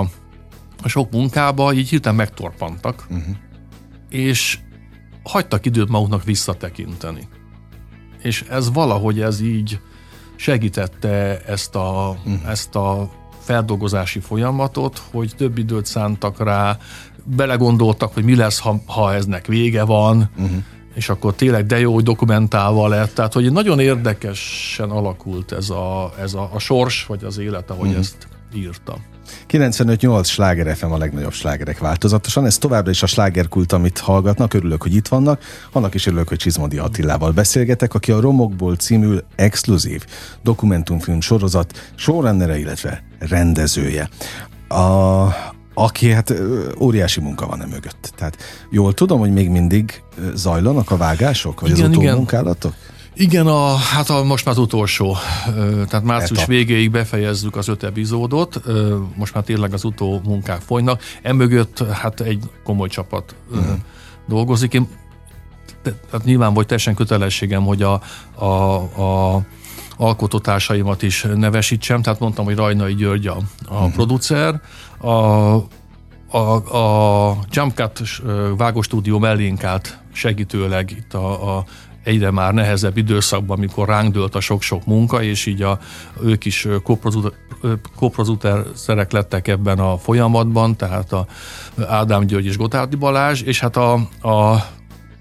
a 0.83 0.87
sok 0.87 1.11
munkába, 1.11 1.73
így 1.73 1.89
hirtelen 1.89 2.17
megtorpantak, 2.17 3.05
uh-huh. 3.09 3.35
és 4.09 4.59
hagytak 5.23 5.65
időt 5.65 5.89
maguknak 5.89 6.23
visszatekinteni. 6.23 7.27
És 8.21 8.43
ez 8.49 8.71
valahogy 8.71 9.21
ez 9.21 9.41
így 9.41 9.79
segítette 10.41 11.41
ezt 11.45 11.75
a, 11.75 12.17
uh-huh. 12.25 12.49
ezt 12.49 12.75
a 12.75 13.09
feldolgozási 13.39 14.19
folyamatot, 14.19 15.01
hogy 15.11 15.31
több 15.37 15.57
időt 15.57 15.85
szántak 15.85 16.43
rá, 16.43 16.77
belegondoltak, 17.23 18.13
hogy 18.13 18.23
mi 18.23 18.35
lesz, 18.35 18.59
ha, 18.59 18.81
ha 18.85 19.13
eznek 19.13 19.45
vége 19.45 19.83
van, 19.83 20.29
uh-huh. 20.37 20.63
és 20.93 21.09
akkor 21.09 21.33
tényleg 21.33 21.65
de 21.65 21.79
jó, 21.79 21.93
hogy 21.93 22.03
dokumentálva 22.03 22.87
lett. 22.87 23.13
Tehát, 23.13 23.33
hogy 23.33 23.51
nagyon 23.51 23.79
érdekesen 23.79 24.89
alakult 24.89 25.51
ez 25.51 25.69
a, 25.69 26.13
ez 26.19 26.33
a, 26.33 26.49
a 26.53 26.59
sors, 26.59 27.05
vagy 27.05 27.23
az 27.23 27.37
élet, 27.37 27.69
ahogy 27.69 27.87
uh-huh. 27.87 28.01
ezt 28.01 28.27
írtam. 28.55 29.09
95-8 29.49 30.25
sláger 30.25 30.75
FM 30.75 30.91
a 30.91 30.97
legnagyobb 30.97 31.33
slágerek 31.33 31.79
változatosan. 31.79 32.45
Ez 32.45 32.57
továbbra 32.57 32.91
is 32.91 33.03
a 33.03 33.05
slágerkult, 33.05 33.71
amit 33.71 33.99
hallgatnak. 33.99 34.53
Örülök, 34.53 34.81
hogy 34.81 34.95
itt 34.95 35.07
vannak. 35.07 35.43
Annak 35.71 35.93
is 35.93 36.05
örülök, 36.05 36.27
hogy 36.27 36.37
Csizmodi 36.37 36.77
Attilával 36.77 37.31
beszélgetek, 37.31 37.93
aki 37.93 38.11
a 38.11 38.19
Romokból 38.19 38.75
című 38.75 39.17
exkluzív 39.35 40.05
dokumentumfilm 40.43 41.21
sorozat 41.21 41.91
showrunnere, 41.95 42.59
illetve 42.59 43.03
rendezője. 43.19 44.09
A, 44.67 45.27
aki 45.73 46.11
hát 46.11 46.33
óriási 46.79 47.21
munka 47.21 47.47
van 47.47 47.61
e 47.61 47.65
mögött. 47.65 48.13
Tehát 48.15 48.37
jól 48.69 48.93
tudom, 48.93 49.19
hogy 49.19 49.31
még 49.31 49.49
mindig 49.49 50.03
zajlanak 50.33 50.91
a 50.91 50.97
vágások, 50.97 51.61
vagy 51.61 51.69
igen, 51.69 51.91
az 51.91 51.97
utómunkálatok? 51.97 52.73
Igen. 52.73 52.90
Igen, 53.13 53.47
a, 53.47 53.75
hát 53.75 54.09
a, 54.09 54.23
most 54.23 54.45
már 54.45 54.55
az 54.55 54.61
utolsó, 54.61 55.17
tehát 55.87 56.03
március 56.03 56.37
Etap. 56.37 56.49
végéig 56.49 56.91
befejezzük 56.91 57.55
az 57.55 57.67
öt 57.67 57.83
epizódot, 57.83 58.61
most 59.15 59.33
már 59.33 59.43
tényleg 59.43 59.73
az 59.73 59.83
utó 59.83 60.21
munkák 60.23 60.61
folynak. 60.61 61.01
Emögött 61.21 61.83
hát 61.91 62.19
egy 62.19 62.43
komoly 62.63 62.87
csapat 62.87 63.35
uh-huh. 63.51 63.75
dolgozik. 64.27 64.73
Én, 64.73 64.87
tehát 65.83 66.23
nyilván 66.25 66.53
vagy 66.53 66.65
teljesen 66.65 66.95
kötelességem, 66.95 67.63
hogy 67.63 67.81
a, 67.81 68.01
a, 68.35 68.75
a 69.01 69.41
alkotótársaimat 69.97 71.01
is 71.01 71.27
nevesítsem, 71.35 72.01
tehát 72.01 72.19
mondtam, 72.19 72.45
hogy 72.45 72.55
Rajnai 72.55 72.95
György 72.95 73.27
a, 73.27 73.37
a 73.65 73.73
uh-huh. 73.73 73.91
producer, 73.91 74.61
a, 74.97 75.07
a, 76.37 76.75
a 76.77 77.37
Jumpcut 77.49 78.01
vágóstúdió 78.57 79.19
mellénk 79.19 79.63
állt 79.63 79.99
segítőleg 80.13 80.91
itt 80.91 81.13
a, 81.13 81.57
a 81.57 81.65
egyre 82.03 82.31
már 82.31 82.53
nehezebb 82.53 82.97
időszakban, 82.97 83.57
amikor 83.57 83.87
ránk 83.87 84.13
dőlt 84.13 84.35
a 84.35 84.39
sok-sok 84.39 84.85
munka, 84.85 85.23
és 85.23 85.45
így 85.45 85.61
a, 85.61 85.79
ők 86.23 86.45
is 86.45 86.67
koproducerek 87.95 89.11
lettek 89.11 89.47
ebben 89.47 89.79
a 89.79 89.97
folyamatban, 89.97 90.75
tehát 90.75 91.13
a 91.13 91.25
Ádám 91.87 92.25
György 92.25 92.45
és 92.45 92.57
Gotárdi 92.57 92.95
Balázs, 92.95 93.41
és 93.41 93.59
hát 93.59 93.77
a, 93.77 93.93
a 94.21 94.65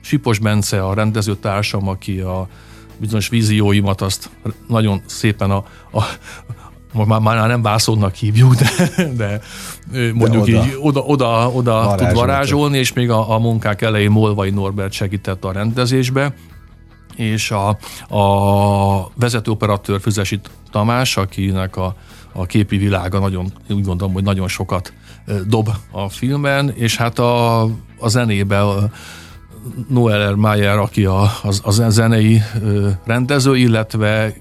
Sipos 0.00 0.38
Bence, 0.38 0.82
a 0.82 0.94
rendezőtársam, 0.94 1.88
aki 1.88 2.20
a 2.20 2.49
bizonyos 2.96 3.28
vízióimat 3.28 4.00
azt 4.00 4.30
nagyon 4.68 5.02
szépen 5.06 5.50
a, 5.50 5.64
a 5.92 6.04
most 6.92 7.08
már, 7.08 7.20
már 7.20 7.49
nem 7.49 7.62
vászonnak 7.62 8.14
hívjuk, 8.14 8.54
de, 8.54 8.68
de 9.16 9.40
mondjuk 10.12 10.46
de 10.46 10.56
oda. 10.56 10.64
így 10.64 10.76
oda, 10.80 11.00
oda, 11.00 11.50
oda 11.50 11.94
tud 11.94 12.12
varázsolni, 12.12 12.78
és 12.78 12.92
még 12.92 13.10
a, 13.10 13.30
a 13.34 13.38
munkák 13.38 13.82
elején 13.82 14.10
Molvai 14.10 14.50
Norbert 14.50 14.92
segített 14.92 15.44
a 15.44 15.52
rendezésbe, 15.52 16.34
és 17.17 17.50
a, 17.50 17.69
a 18.17 19.11
vezető 19.14 19.50
operatőr 19.50 20.00
Füzesi 20.00 20.40
Tamás, 20.71 21.17
akinek 21.17 21.76
a, 21.76 21.95
a 22.33 22.47
képi 22.47 22.76
világa 22.76 23.19
nagyon, 23.19 23.52
úgy 23.69 23.85
gondolom, 23.85 24.12
hogy 24.12 24.23
nagyon 24.23 24.49
sokat 24.49 24.93
dob 25.47 25.69
a 25.90 26.09
filmen, 26.09 26.71
és 26.75 26.97
hát 26.97 27.19
a, 27.19 27.62
a 27.99 28.09
zenébe 28.09 28.62
Noel. 29.88 30.35
Mayer, 30.35 30.79
aki 30.79 31.05
a, 31.05 31.31
az, 31.43 31.61
az 31.64 31.85
zenei 31.88 32.43
rendező, 33.05 33.57
illetve 33.57 34.35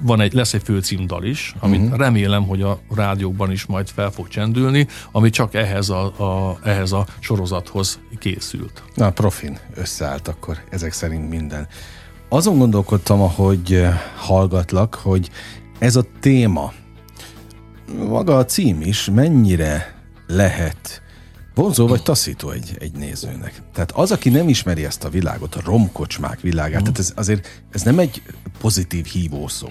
van 0.00 0.20
egy, 0.20 0.32
lesz 0.32 0.54
egy 0.54 0.62
főcímdal 0.62 1.24
is, 1.24 1.54
amit 1.58 1.80
uh-huh. 1.80 1.98
remélem, 1.98 2.46
hogy 2.46 2.62
a 2.62 2.80
rádiókban 2.94 3.52
is 3.52 3.66
majd 3.66 3.88
fel 3.88 4.10
fog 4.10 4.28
csendülni, 4.28 4.86
ami 5.12 5.30
csak 5.30 5.54
ehhez 5.54 5.88
a, 5.88 6.04
a, 6.04 6.58
ehhez 6.62 6.92
a 6.92 7.06
sorozathoz 7.18 8.00
készült. 8.18 8.82
Na, 8.94 9.10
profin 9.10 9.58
összeállt 9.74 10.28
akkor 10.28 10.58
ezek 10.70 10.92
szerint 10.92 11.28
minden. 11.28 11.68
Azon 12.28 12.58
gondolkodtam, 12.58 13.20
ahogy 13.20 13.86
hallgatlak, 14.16 14.94
hogy 14.94 15.30
ez 15.78 15.96
a 15.96 16.04
téma, 16.20 16.72
maga 18.08 18.36
a 18.36 18.44
cím 18.44 18.80
is 18.80 19.10
mennyire 19.14 19.94
lehet 20.26 21.02
vonzó 21.54 21.86
vagy 21.86 22.02
taszító 22.02 22.50
egy, 22.50 22.76
egy 22.78 22.92
nézőnek. 22.92 23.62
Tehát 23.72 23.92
az, 23.92 24.12
aki 24.12 24.28
nem 24.28 24.48
ismeri 24.48 24.84
ezt 24.84 25.04
a 25.04 25.08
világot, 25.08 25.54
a 25.54 25.60
romkocsmák 25.64 26.40
világát, 26.40 26.80
mm. 26.80 26.84
tehát 26.84 26.98
ez 26.98 27.12
azért 27.14 27.62
ez 27.70 27.82
nem 27.82 27.98
egy 27.98 28.22
pozitív 28.58 29.04
hívószó. 29.04 29.68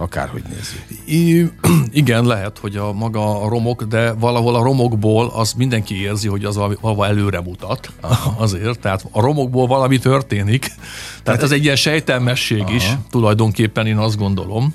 Akárhogy 0.00 0.42
nézzük. 0.42 0.84
I, 1.04 1.50
igen, 2.00 2.24
lehet, 2.24 2.58
hogy 2.58 2.76
a 2.76 2.92
maga 2.92 3.42
a 3.42 3.48
romok, 3.48 3.82
de 3.82 4.12
valahol 4.12 4.54
a 4.54 4.62
romokból 4.62 5.26
az 5.34 5.52
mindenki 5.52 6.02
érzi, 6.02 6.28
hogy 6.28 6.44
az 6.44 6.54
valahol 6.54 7.06
előre 7.06 7.40
mutat. 7.40 7.92
Azért, 8.36 8.80
tehát 8.80 9.06
a 9.10 9.20
romokból 9.20 9.66
valami 9.66 9.98
történik. 9.98 10.60
Tehát, 10.60 11.22
tehát 11.22 11.42
ez 11.42 11.50
egy 11.50 11.64
ilyen 11.64 11.76
sejtelmesség 11.76 12.60
Aha. 12.60 12.74
is, 12.74 12.96
tulajdonképpen 13.10 13.86
én 13.86 13.96
azt 13.96 14.16
gondolom. 14.16 14.74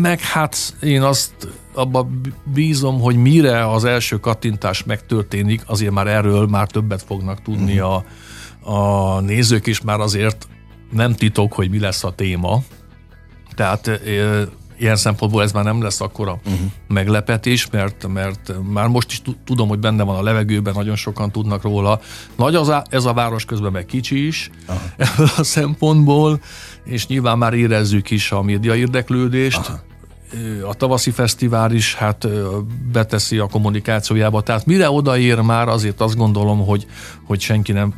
Meg 0.00 0.20
hát 0.20 0.74
én 0.82 1.02
azt 1.02 1.32
abba 1.74 2.08
bízom, 2.44 3.00
hogy 3.00 3.16
mire 3.16 3.70
az 3.70 3.84
első 3.84 4.16
kattintás 4.16 4.84
megtörténik, 4.84 5.62
azért 5.66 5.92
már 5.92 6.06
erről 6.06 6.46
már 6.46 6.66
többet 6.66 7.02
fognak 7.02 7.42
tudni 7.42 7.80
uh-huh. 7.80 8.02
a, 8.60 9.14
a 9.16 9.20
nézők 9.20 9.66
is, 9.66 9.80
már 9.80 10.00
azért 10.00 10.48
nem 10.90 11.14
titok, 11.14 11.52
hogy 11.52 11.70
mi 11.70 11.78
lesz 11.78 12.04
a 12.04 12.10
téma. 12.10 12.62
Tehát 13.54 14.00
ilyen 14.82 14.96
szempontból 14.96 15.42
ez 15.42 15.52
már 15.52 15.64
nem 15.64 15.82
lesz 15.82 16.00
akkora 16.00 16.40
uh-huh. 16.44 16.60
meglepetés, 16.88 17.70
mert, 17.70 18.06
mert 18.08 18.52
már 18.72 18.88
most 18.88 19.10
is 19.10 19.22
tudom, 19.44 19.68
hogy 19.68 19.78
benne 19.78 20.02
van 20.02 20.16
a 20.16 20.22
levegőben, 20.22 20.74
nagyon 20.76 20.96
sokan 20.96 21.30
tudnak 21.30 21.62
róla. 21.62 22.00
Nagy 22.36 22.54
az 22.54 22.68
a, 22.68 22.84
ez 22.90 23.04
a 23.04 23.12
város 23.12 23.44
közben 23.44 23.72
meg 23.72 23.86
kicsi 23.86 24.26
is 24.26 24.50
Aha. 24.66 24.80
ebből 24.96 25.28
a 25.36 25.42
szempontból, 25.42 26.40
és 26.84 27.06
nyilván 27.06 27.38
már 27.38 27.52
érezzük 27.52 28.10
is 28.10 28.32
a 28.32 28.42
média 28.42 28.74
érdeklődést. 28.74 29.58
Aha. 29.58 29.80
A 30.68 30.74
tavaszi 30.74 31.10
fesztivál 31.10 31.72
is 31.72 31.94
hát 31.94 32.28
beteszi 32.92 33.38
a 33.38 33.46
kommunikációjába, 33.46 34.40
tehát 34.40 34.66
mire 34.66 34.90
odaér 34.90 35.40
már, 35.40 35.68
azért 35.68 36.00
azt 36.00 36.16
gondolom, 36.16 36.66
hogy, 36.66 36.86
hogy 37.24 37.40
senki 37.40 37.72
nem 37.72 37.94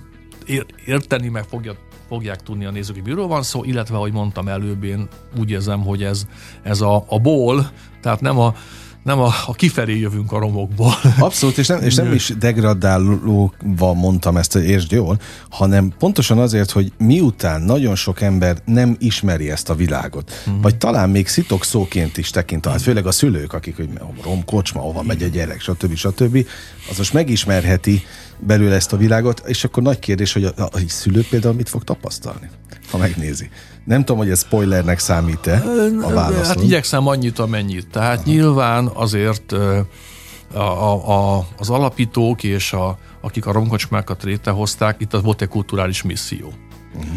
érteni 0.85 1.29
meg 1.29 1.45
fogja 1.45 1.75
fogják 2.15 2.43
tudni 2.43 2.65
a 2.65 2.71
nézők, 2.71 2.95
hogy 2.95 3.05
miről 3.05 3.27
van 3.27 3.43
szó, 3.43 3.65
illetve, 3.65 3.97
ahogy 3.97 4.13
mondtam 4.13 4.49
előbb, 4.49 4.85
én 4.85 5.09
úgy 5.39 5.51
érzem, 5.51 5.81
hogy 5.81 6.03
ez, 6.03 6.27
ez 6.63 6.81
a, 6.81 7.05
a 7.09 7.19
ból, 7.19 7.71
tehát 8.01 8.21
nem 8.21 8.39
a, 8.39 8.55
nem 9.03 9.21
a, 9.21 9.33
a 9.47 9.53
kifelé 9.53 9.99
jövünk 9.99 10.33
a 10.33 10.39
romokból. 10.39 10.95
Abszolút, 11.19 11.59
és 11.59 11.67
nem, 11.67 11.83
és 11.83 11.95
nem 11.95 12.13
is 12.13 12.33
degradálóval 12.39 13.95
mondtam 13.95 14.37
ezt, 14.37 14.53
hogy 14.53 14.65
értsd 14.65 14.93
jól, 14.93 15.19
hanem 15.51 15.93
pontosan 15.99 16.39
azért, 16.39 16.71
hogy 16.71 16.93
miután 16.99 17.63
nagyon 17.63 17.95
sok 17.95 18.21
ember 18.21 18.57
nem 18.65 18.97
ismeri 18.99 19.51
ezt 19.51 19.71
a 19.71 19.75
világot, 19.75 20.31
uh-huh. 20.47 20.63
vagy 20.63 20.77
talán 20.77 21.11
még 21.11 21.29
szitok 21.29 21.65
szóként 21.65 22.17
is 22.17 22.31
tekint, 22.31 22.67
hát 22.67 22.83
főleg 22.83 23.07
a 23.07 23.13
szülők, 23.13 23.53
akik, 23.53 23.77
hogy 23.77 23.89
rom, 24.23 24.45
kocsma, 24.45 24.81
hova 24.81 25.03
megy 25.03 25.23
a 25.23 25.27
gyerek, 25.27 25.61
stb. 25.61 25.95
stb. 25.95 26.47
az 26.91 26.97
most 26.97 27.13
megismerheti 27.13 28.03
belőle 28.39 28.75
ezt 28.75 28.93
a 28.93 28.97
világot, 28.97 29.43
és 29.47 29.65
akkor 29.65 29.83
nagy 29.83 29.99
kérdés, 29.99 30.33
hogy 30.33 30.45
a, 30.45 30.53
a, 30.57 30.63
a 30.63 30.79
szülő 30.87 31.25
például 31.31 31.55
mit 31.55 31.69
fog 31.69 31.85
tapasztalni, 31.85 32.51
ha 32.91 32.99
megnézi. 32.99 33.51
Nem 33.85 33.99
tudom, 33.99 34.17
hogy 34.17 34.31
ez 34.31 34.41
spoilernek 34.41 34.99
számít-e 34.99 35.63
a 36.03 36.13
válaszon. 36.13 36.45
Hát 36.45 36.63
igyekszem 36.63 37.07
annyit, 37.07 37.39
amennyit. 37.39 37.89
Tehát 37.91 38.19
Aha. 38.19 38.31
nyilván 38.31 38.87
azért 38.87 39.53
a, 39.53 40.59
a, 40.59 41.37
a, 41.37 41.47
az 41.59 41.71
alapítók 41.71 42.43
és 42.43 42.73
a, 42.73 42.99
akik 43.21 43.47
a 43.47 43.53
romkocsmákat 43.53 44.23
létrehozták, 44.23 45.01
itt 45.01 45.15
az 45.15 45.23
volt 45.23 45.43
egy 45.43 45.49
kulturális 45.49 46.03
misszió. 46.03 46.53
Uh-huh. 46.95 47.11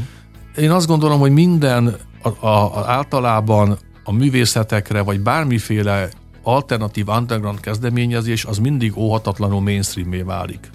Én 0.57 0.71
azt 0.71 0.87
gondolom, 0.87 1.19
hogy 1.19 1.31
minden 1.31 1.95
a, 2.21 2.45
a, 2.45 2.77
a, 2.77 2.83
általában 2.87 3.77
a 4.03 4.11
művészetekre, 4.11 5.01
vagy 5.01 5.19
bármiféle 5.19 6.09
alternatív 6.43 7.07
underground 7.07 7.59
kezdeményezés, 7.59 8.45
az 8.45 8.57
mindig 8.57 8.97
óhatatlanul 8.97 9.61
mainstreamé 9.61 10.21
válik. 10.21 10.69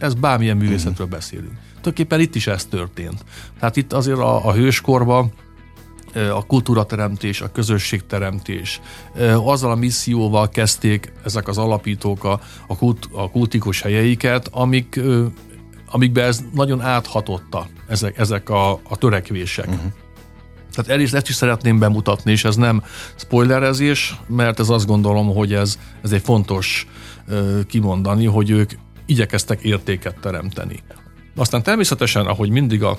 Ez 0.00 0.14
bármilyen 0.14 0.56
művészetről 0.56 1.06
uh-huh. 1.06 1.10
beszélünk. 1.10 1.52
Tulajdonképpen 1.68 2.20
itt 2.20 2.34
is 2.34 2.46
ez 2.46 2.64
történt. 2.64 3.24
Tehát 3.58 3.76
itt 3.76 3.92
azért 3.92 4.18
a, 4.18 4.46
a 4.46 4.52
hőskorban 4.52 5.32
a 6.14 6.46
kultúrateremtés, 6.46 7.40
a 7.40 7.52
közösségteremtés. 7.52 8.80
Azzal 9.44 9.70
a 9.70 9.74
misszióval 9.74 10.48
kezdték 10.48 11.12
ezek 11.24 11.48
az 11.48 11.58
alapítók 11.58 12.24
a, 12.24 12.40
a, 12.66 12.76
kult, 12.76 13.08
a 13.12 13.30
kultikus 13.30 13.80
helyeiket, 13.80 14.48
amik, 14.52 15.00
amikbe 15.90 16.22
ez 16.22 16.44
nagyon 16.54 16.80
áthatotta, 16.80 17.66
ezek, 17.88 18.18
ezek 18.18 18.48
a, 18.48 18.72
a 18.72 18.96
törekvések. 18.98 19.68
Uh-huh. 19.68 19.92
Tehát 20.74 20.90
el 20.90 21.00
is, 21.00 21.12
ezt 21.12 21.28
is 21.28 21.34
szeretném 21.34 21.78
bemutatni, 21.78 22.30
és 22.30 22.44
ez 22.44 22.56
nem 22.56 22.82
spoilerezés, 23.16 24.16
mert 24.26 24.60
ez 24.60 24.68
azt 24.68 24.86
gondolom, 24.86 25.34
hogy 25.34 25.54
ez, 25.54 25.78
ez 26.02 26.12
egy 26.12 26.22
fontos 26.22 26.86
kimondani, 27.66 28.26
hogy 28.26 28.50
ők 28.50 28.70
igyekeztek 29.10 29.60
értéket 29.62 30.20
teremteni. 30.20 30.78
Aztán 31.36 31.62
természetesen, 31.62 32.26
ahogy 32.26 32.50
mindig 32.50 32.82
a 32.82 32.98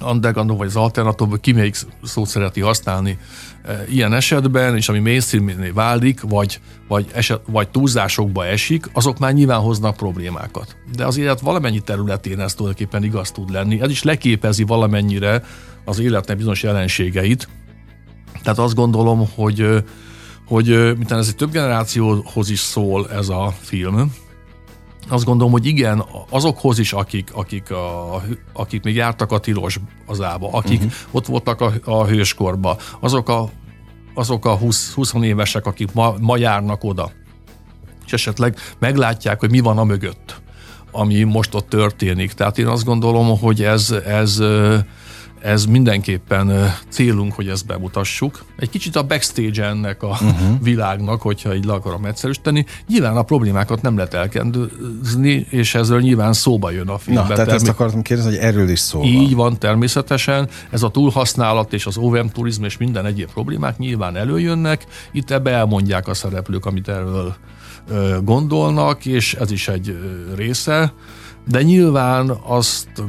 underground 0.00 0.56
vagy 0.56 0.66
az 0.66 0.76
alternatív, 0.76 1.28
ki 1.40 1.52
melyik 1.52 1.76
szót 2.02 2.26
szereti 2.26 2.60
használni 2.60 3.18
e, 3.64 3.84
ilyen 3.88 4.12
esetben, 4.12 4.76
és 4.76 4.88
ami 4.88 4.98
mainstream 4.98 5.50
válik, 5.74 6.20
vagy, 6.20 6.60
vagy, 6.88 7.06
eset, 7.12 7.40
vagy 7.46 7.68
túlzásokba 7.68 8.46
esik, 8.46 8.90
azok 8.92 9.18
már 9.18 9.32
nyilván 9.32 9.60
hoznak 9.60 9.96
problémákat. 9.96 10.76
De 10.96 11.06
az 11.06 11.16
élet 11.16 11.40
valamennyi 11.40 11.80
területén 11.80 12.40
ez 12.40 12.54
tulajdonképpen 12.54 13.04
igaz 13.04 13.30
tud 13.30 13.50
lenni. 13.50 13.80
Ez 13.80 13.90
is 13.90 14.02
leképezi 14.02 14.62
valamennyire 14.62 15.44
az 15.84 15.98
életnek 15.98 16.36
bizonyos 16.36 16.62
jelenségeit. 16.62 17.48
Tehát 18.42 18.58
azt 18.58 18.74
gondolom, 18.74 19.28
hogy 19.34 19.84
hogy 20.46 20.96
mint 20.96 21.10
ez 21.10 21.28
egy 21.28 21.36
több 21.36 21.50
generációhoz 21.50 22.50
is 22.50 22.58
szól 22.58 23.10
ez 23.10 23.28
a 23.28 23.54
film, 23.60 24.12
azt 25.08 25.24
gondolom, 25.24 25.52
hogy 25.52 25.66
igen, 25.66 26.04
azokhoz 26.28 26.78
is, 26.78 26.92
akik, 26.92 27.30
akik, 27.34 27.70
a, 27.70 28.22
akik 28.52 28.82
még 28.82 28.94
jártak 28.94 29.32
a 29.32 29.38
tilos 29.38 29.80
azába, 30.06 30.48
akik 30.52 30.78
uh-huh. 30.78 30.92
ott 31.10 31.26
voltak 31.26 31.60
a, 31.60 31.72
a 31.84 32.06
hőskorba, 32.06 32.76
azok 33.00 33.28
a, 33.28 33.48
azok 34.14 34.46
a 34.46 34.56
20, 34.56 34.92
20 34.92 35.14
évesek, 35.20 35.66
akik 35.66 35.92
ma, 35.92 36.14
ma 36.20 36.36
járnak 36.36 36.84
oda, 36.84 37.10
és 38.06 38.12
esetleg 38.12 38.56
meglátják, 38.78 39.40
hogy 39.40 39.50
mi 39.50 39.60
van 39.60 39.78
a 39.78 39.84
mögött, 39.84 40.40
ami 40.90 41.22
most 41.22 41.54
ott 41.54 41.68
történik. 41.68 42.32
Tehát 42.32 42.58
én 42.58 42.66
azt 42.66 42.84
gondolom, 42.84 43.38
hogy 43.38 43.62
ez, 43.62 43.90
ez 43.90 44.42
ez 45.42 45.64
mindenképpen 45.64 46.74
célunk, 46.88 47.32
hogy 47.32 47.48
ezt 47.48 47.66
bemutassuk. 47.66 48.44
Egy 48.58 48.70
kicsit 48.70 48.96
a 48.96 49.02
backstage 49.02 49.64
ennek 49.64 50.02
a 50.02 50.08
uh-huh. 50.08 50.62
világnak, 50.70 51.22
hogyha 51.22 51.54
így 51.54 51.64
le 51.64 51.72
akarom 51.72 52.04
egyszerűsíteni. 52.04 52.66
Nyilván 52.88 53.16
a 53.16 53.22
problémákat 53.22 53.82
nem 53.82 53.96
lehet 53.96 54.14
elkendőzni, 54.14 55.46
és 55.50 55.74
ezzel 55.74 55.98
nyilván 55.98 56.32
szóba 56.32 56.70
jön 56.70 56.88
a 56.88 56.98
filmben. 56.98 57.26
Na, 57.26 57.34
tehát 57.34 57.46
Termi- 57.46 57.62
ezt 57.62 57.70
akartam 57.70 58.02
kérdezni, 58.02 58.30
hogy 58.30 58.40
erről 58.44 58.68
is 58.68 58.78
szó 58.78 59.02
Így 59.02 59.34
van, 59.34 59.58
természetesen. 59.58 60.48
Ez 60.70 60.82
a 60.82 60.88
túlhasználat 60.88 61.72
és 61.72 61.86
az 61.86 61.96
OVM 61.96 62.26
turizm 62.26 62.64
és 62.64 62.76
minden 62.76 63.06
egyéb 63.06 63.32
problémák 63.32 63.78
nyilván 63.78 64.16
előjönnek. 64.16 64.86
Itt 65.12 65.30
ebbe 65.30 65.50
elmondják 65.50 66.08
a 66.08 66.14
szereplők, 66.14 66.66
amit 66.66 66.88
erről 66.88 67.34
gondolnak, 68.22 69.06
és 69.06 69.34
ez 69.34 69.50
is 69.50 69.68
egy 69.68 69.98
része. 70.36 70.92
De 71.48 71.62
nyilván 71.62 72.30
azt 72.42 73.02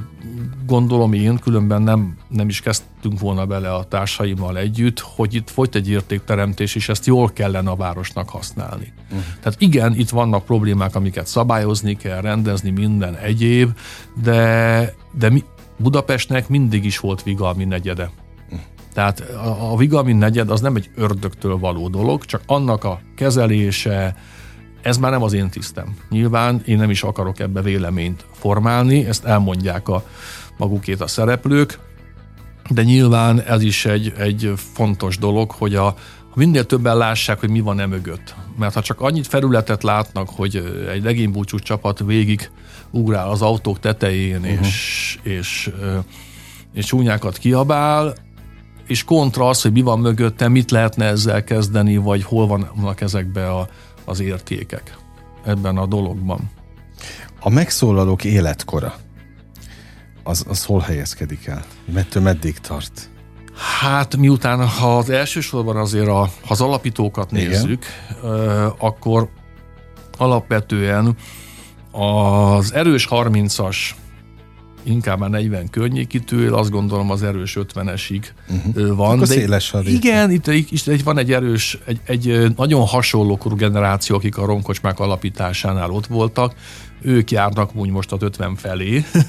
gondolom 0.65 1.13
én, 1.13 1.38
különben 1.38 1.82
nem, 1.82 2.17
nem 2.28 2.50
is 2.50 2.62
kezdtünk 2.62 3.19
volna 3.19 3.46
bele 3.46 3.74
a 3.74 3.84
társaimmal 3.84 4.58
együtt, 4.58 5.00
hogy 5.00 5.34
itt 5.34 5.50
folyt 5.50 5.76
egy 5.76 5.89
értékteremtés, 5.89 6.76
és 6.76 6.89
ezt 6.89 7.06
jól 7.06 7.30
kellene 7.30 7.69
a 7.69 7.76
városnak 7.76 8.30
használni. 8.30 8.93
Uh-huh. 9.04 9.24
Tehát 9.41 9.62
igen, 9.62 9.96
itt 9.96 10.10
vannak 10.10 10.46
problémák, 10.46 10.96
amiket 10.96 11.28
szabályozni 11.28 11.96
kell, 11.96 12.22
rendezni, 12.22 12.69
minden 12.69 13.15
egyéb, 13.15 13.78
de, 14.24 14.93
de 15.17 15.30
mi, 15.30 15.43
Budapestnek 15.78 16.50
mindig 16.50 16.86
is 16.86 17.00
volt 17.00 17.24
viga 17.24 17.48
a 17.48 17.54
mi 17.54 17.63
negyede. 17.63 18.12
Tehát 18.93 19.19
a, 19.19 19.72
a 19.72 19.78
Vigalmin 19.78 20.15
negyed 20.15 20.50
az 20.50 20.62
nem 20.62 20.76
egy 20.76 20.89
ördögtől 20.96 21.58
való 21.58 21.88
dolog, 21.88 22.26
csak 22.26 22.41
annak 22.46 22.84
a 22.84 23.02
kezelése, 23.15 24.15
ez 24.84 24.98
már 24.98 25.12
nem 25.12 25.24
az 25.24 25.34
én 25.34 25.50
tisztem. 25.50 25.98
Nyilván 26.10 26.62
én 26.65 26.78
nem 26.78 26.89
is 26.89 27.04
akarok 27.04 27.39
ebbe 27.39 27.62
véleményt 27.62 28.26
formálni, 28.32 29.06
ezt 29.06 29.26
elmondják 29.26 29.88
a 29.88 30.04
magukét 30.58 31.02
a 31.02 31.08
szereplők, 31.08 31.80
de 32.69 32.84
nyilván 32.84 33.41
ez 33.41 33.62
is 33.62 33.86
egy, 33.86 34.13
egy 34.17 34.54
fontos 34.56 35.17
dolog, 35.17 35.52
hogy 35.52 35.76
a, 35.76 35.96
minél 36.34 36.65
többen 36.65 36.98
lássák, 36.98 37.39
hogy 37.39 37.50
mi 37.50 37.60
van 37.60 37.80
e 37.80 37.86
mögött. 37.86 38.36
Mert 38.58 38.74
ha 38.74 38.82
csak 38.82 39.02
annyit 39.02 39.28
felületet 39.28 39.84
látnak, 39.84 40.30
hogy 40.30 40.86
egy 40.91 41.04
legénybúcsú 41.04 41.60
csapat 41.60 42.00
végig 42.00 42.52
ugrál 42.91 43.30
az 43.30 43.41
autók 43.41 43.80
tetején, 43.80 44.39
uh-huh. 44.39 44.67
és, 44.67 45.19
és, 45.24 45.72
és 46.74 46.86
csúnyákat 46.86 47.38
kiabál, 47.38 48.15
és 48.88 49.04
kontra 49.04 49.48
az, 49.48 49.62
hogy 49.62 49.72
mi 49.72 49.82
van 49.82 50.00
mögötte, 50.00 50.48
mit 50.48 50.72
lehetne 50.72 51.06
ezzel 51.06 51.43
kezdeni, 51.43 51.98
vagy 51.98 52.24
hol 52.24 52.48
vannak 52.48 53.02
ezekbe 53.02 53.50
a, 53.52 53.67
az 54.06 54.20
értékek 54.20 54.98
ebben 55.46 55.78
a 55.78 55.86
dologban. 55.86 56.52
A 57.39 57.50
megszólalók 57.50 58.24
életkora, 58.24 58.96
az, 60.24 60.46
az 60.48 60.66
hol 60.66 60.80
helyezkedik 60.80 61.46
el? 61.46 61.63
Mettől 61.94 62.24
meddig 62.24 62.58
tart? 62.58 63.10
Hát 63.80 64.18
miután, 64.18 64.68
ha 64.68 64.98
az 64.98 65.10
elsősorban 65.10 65.78
azért 65.78 66.08
a, 66.08 66.20
ha 66.20 66.30
az 66.48 66.62
alapítókat 66.62 67.32
nézzük, 67.32 67.86
Igen. 68.24 68.74
akkor 68.78 69.30
alapvetően 70.18 71.16
az 71.92 72.74
erős 72.74 73.08
30-as 73.10 73.78
inkább 74.84 75.19
már 75.19 75.30
40 75.30 75.69
környékitől, 75.69 76.54
azt 76.54 76.69
gondolom 76.69 77.12
az 77.12 77.24
erős 77.24 77.58
50-esig 77.60 78.24
uh-huh. 78.50 78.96
van. 78.96 79.08
Akkor 79.08 79.17
de 79.17 79.26
széles 79.26 79.74
Igen, 79.86 80.32
itt, 80.32 80.48
itt, 80.48 80.72
itt 80.72 81.04
van 81.04 81.17
egy 81.17 81.32
erős, 81.32 81.78
egy, 81.86 82.00
egy 82.06 82.54
nagyon 82.56 82.86
hasonló 82.86 83.38
korú 83.38 83.56
generáció, 83.56 84.15
akik 84.15 84.38
a 84.38 84.46
ronkocsmák 84.46 85.00
alapításánál 85.00 85.89
ott 85.89 86.08
voltak, 86.08 86.54
ők 87.04 87.32
járnak 87.32 87.76
úgy 87.76 87.89
most 87.89 88.12
a 88.12 88.17
50 88.19 88.56
felé 88.56 88.98
uh-huh. 88.98 89.24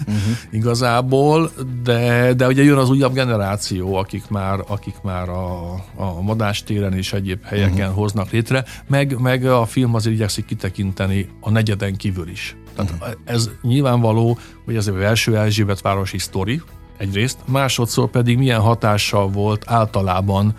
igazából, 0.51 1.51
de, 1.83 2.33
de 2.33 2.47
ugye 2.47 2.63
jön 2.63 2.79
az 2.79 2.91
újabb 2.91 3.15
generáció, 3.15 3.95
akik 3.95 4.29
már, 4.29 4.65
akik 4.67 4.95
már 5.03 5.29
a, 5.29 5.73
a 5.97 6.21
madástéren 6.23 6.93
és 6.93 7.13
egyéb 7.13 7.45
helyeken 7.45 7.79
uh-huh. 7.79 7.95
hoznak 7.95 8.31
létre, 8.31 8.65
meg, 8.87 9.19
meg 9.19 9.47
a 9.47 9.67
film 9.67 9.95
azért 9.95 10.15
igyekszik 10.15 10.45
kitekinteni 10.45 11.29
a 11.41 11.51
negyeden 11.51 11.97
kívül 11.97 12.29
is. 12.29 12.57
Tehát 12.77 12.91
uh-huh. 12.91 13.15
ez 13.25 13.51
nyilvánvaló, 13.63 14.39
hogy 14.65 14.77
ez 14.77 14.87
egy 14.87 14.95
első 14.95 15.37
Erzsébet 15.37 15.81
városi 15.81 16.19
sztori, 16.19 16.63
egyrészt, 16.97 17.39
másodszor 17.45 18.11
pedig 18.11 18.39
milyen 18.39 18.61
hatással 18.61 19.29
volt 19.29 19.65
általában 19.67 20.55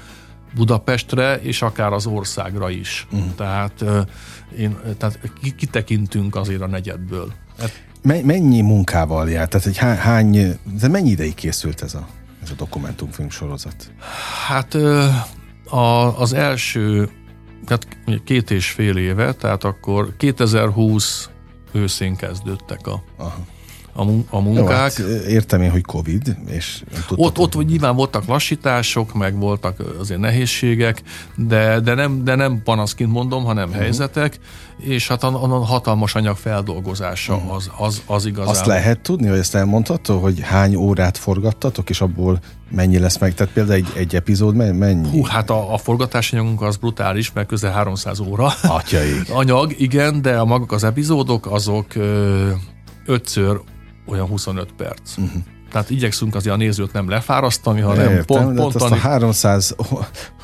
Budapestre, 0.56 1.40
és 1.42 1.62
akár 1.62 1.94
az 1.94 2.06
országra 2.06 2.70
is. 2.70 3.08
Uh-huh. 3.12 3.36
Tehát, 3.36 3.84
én, 4.58 4.78
tehát 4.98 5.20
kitekintünk 5.58 6.36
azért 6.36 6.62
a 6.62 6.68
negyedből. 6.68 7.34
Hát, 7.60 7.84
mennyi 8.04 8.62
munkával 8.62 9.30
járt? 9.30 9.50
Tehát 9.50 9.68
egy 9.68 9.78
hány, 9.78 10.60
de 10.80 10.88
mennyi 10.88 11.10
ideig 11.10 11.34
készült 11.34 11.82
ez 11.82 11.94
a, 11.94 12.08
ez 12.44 12.50
a 12.50 12.54
dokumentumfilm 12.58 13.30
sorozat? 13.30 13.92
Hát 14.48 14.74
a, 15.70 16.20
az 16.20 16.34
első, 16.34 17.10
tehát 17.66 17.88
két 18.24 18.52
és 18.52 18.72
fél 18.72 18.98
éve, 18.98 19.34
tehát 19.34 19.64
akkor 19.64 20.16
2020 20.18 21.30
őszén 21.76 22.16
kezdődtek 22.16 22.88
a, 22.88 23.04
Aha 23.18 23.46
a, 23.96 24.02
a 24.30 24.40
munkák. 24.40 24.64
Jó, 24.64 24.68
hát 24.68 24.98
értem 25.28 25.62
én, 25.62 25.72
hogy 25.72 25.82
Covid, 25.82 26.38
és 26.50 26.84
ott, 27.16 27.38
ott 27.38 27.54
hogy 27.54 27.66
nyilván 27.66 27.96
voltak 27.96 28.26
lassítások, 28.26 29.14
meg 29.14 29.40
voltak 29.40 29.84
azért 30.00 30.20
nehézségek, 30.20 31.02
de, 31.36 31.80
de, 31.80 31.94
nem, 31.94 32.24
de 32.24 32.36
nem 32.36 32.62
panaszként 32.64 33.12
mondom, 33.12 33.44
hanem 33.44 33.68
uh-huh. 33.68 33.82
helyzetek, 33.82 34.40
és 34.78 35.08
hát 35.08 35.24
a, 35.24 35.44
a 35.44 35.48
hatalmas 35.48 36.16
anyag 36.16 36.38
feldolgozása 36.38 37.36
uh-huh. 37.36 37.54
az, 37.54 37.72
az, 37.78 38.02
az 38.06 38.26
igazán. 38.26 38.50
Azt 38.50 38.66
lehet 38.66 39.00
tudni, 39.00 39.28
hogy 39.28 39.38
ezt 39.38 39.56
elmondható, 39.56 40.20
hogy 40.20 40.40
hány 40.40 40.76
órát 40.76 41.18
forgattatok, 41.18 41.90
és 41.90 42.02
abból 42.02 42.40
mennyi 42.72 43.00
lesz 43.00 43.18
meg? 43.18 43.34
Tehát 43.34 43.54
például 43.54 43.76
egy, 43.76 43.92
egy 43.96 44.16
epizód 44.16 44.56
mennyi? 44.56 45.10
Hú, 45.10 45.24
hát 45.24 45.50
a, 45.50 45.74
a 45.74 45.78
forgatási 45.78 46.36
anyagunk 46.36 46.62
az 46.62 46.78
brutális, 46.78 47.32
mert 47.32 47.48
közel 47.48 47.72
300 47.72 48.20
óra. 48.20 48.54
Atyaik. 48.64 49.30
Anyag, 49.42 49.80
igen, 49.80 50.22
de 50.22 50.38
a 50.38 50.46
maguk 50.46 50.72
az 50.72 50.84
epizódok, 50.84 51.52
azok 51.52 51.96
ö, 51.96 52.50
ötször 53.06 53.62
olyan 54.06 54.28
25 54.28 54.72
perc. 54.78 55.18
Uh-huh. 55.18 55.42
Tehát 55.72 55.90
igyekszünk 55.90 56.36
azért 56.36 56.56
a 56.56 56.58
nézőt 56.58 56.94
nem 56.94 57.10
lefárasztani, 57.10 57.82
hanem 57.82 58.10
Értem, 58.10 58.26
pont, 58.26 58.56
pont 58.56 58.76
azt 58.76 58.92
a 58.92 58.96
300 58.96 59.76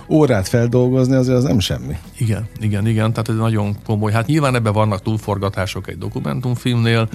órát 0.09 0.47
feldolgozni 0.47 1.15
azért 1.15 1.37
az 1.37 1.43
nem 1.43 1.59
semmi. 1.59 1.97
Igen, 2.17 2.47
igen, 2.59 2.87
igen, 2.87 3.11
tehát 3.11 3.29
ez 3.29 3.35
nagyon 3.35 3.75
komoly. 3.85 4.11
Hát 4.11 4.25
nyilván 4.25 4.55
ebben 4.55 4.73
vannak 4.73 5.01
túlforgatások 5.01 5.87
egy 5.87 5.97
dokumentumfilmnél, 5.97 7.09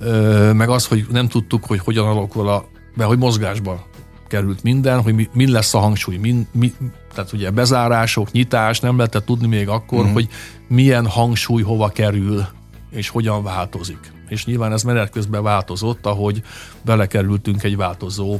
uh-huh. 0.00 0.52
meg 0.52 0.68
az, 0.68 0.86
hogy 0.86 1.06
nem 1.10 1.28
tudtuk, 1.28 1.64
hogy 1.64 1.78
hogyan 1.78 2.06
alakul 2.06 2.48
a, 2.48 2.64
mert 2.94 3.08
hogy 3.08 3.18
mozgásba 3.18 3.86
került 4.28 4.62
minden, 4.62 5.00
hogy 5.00 5.14
mi, 5.14 5.28
mi 5.32 5.50
lesz 5.50 5.74
a 5.74 5.78
hangsúly, 5.78 6.16
mi, 6.16 6.46
mi, 6.52 6.72
tehát 7.14 7.32
ugye 7.32 7.50
bezárások, 7.50 8.32
nyitás, 8.32 8.80
nem 8.80 8.96
lehetett 8.96 9.24
tudni 9.24 9.46
még 9.46 9.68
akkor, 9.68 9.98
uh-huh. 9.98 10.12
hogy 10.12 10.28
milyen 10.68 11.06
hangsúly 11.06 11.62
hova 11.62 11.88
kerül, 11.88 12.46
és 12.90 13.08
hogyan 13.08 13.42
változik 13.42 14.12
és 14.32 14.44
nyilván 14.44 14.72
ez 14.72 14.82
menet 14.82 15.10
közben 15.10 15.42
változott, 15.42 16.06
ahogy 16.06 16.42
belekerültünk 16.84 17.62
egy 17.62 17.76
változó, 17.76 18.38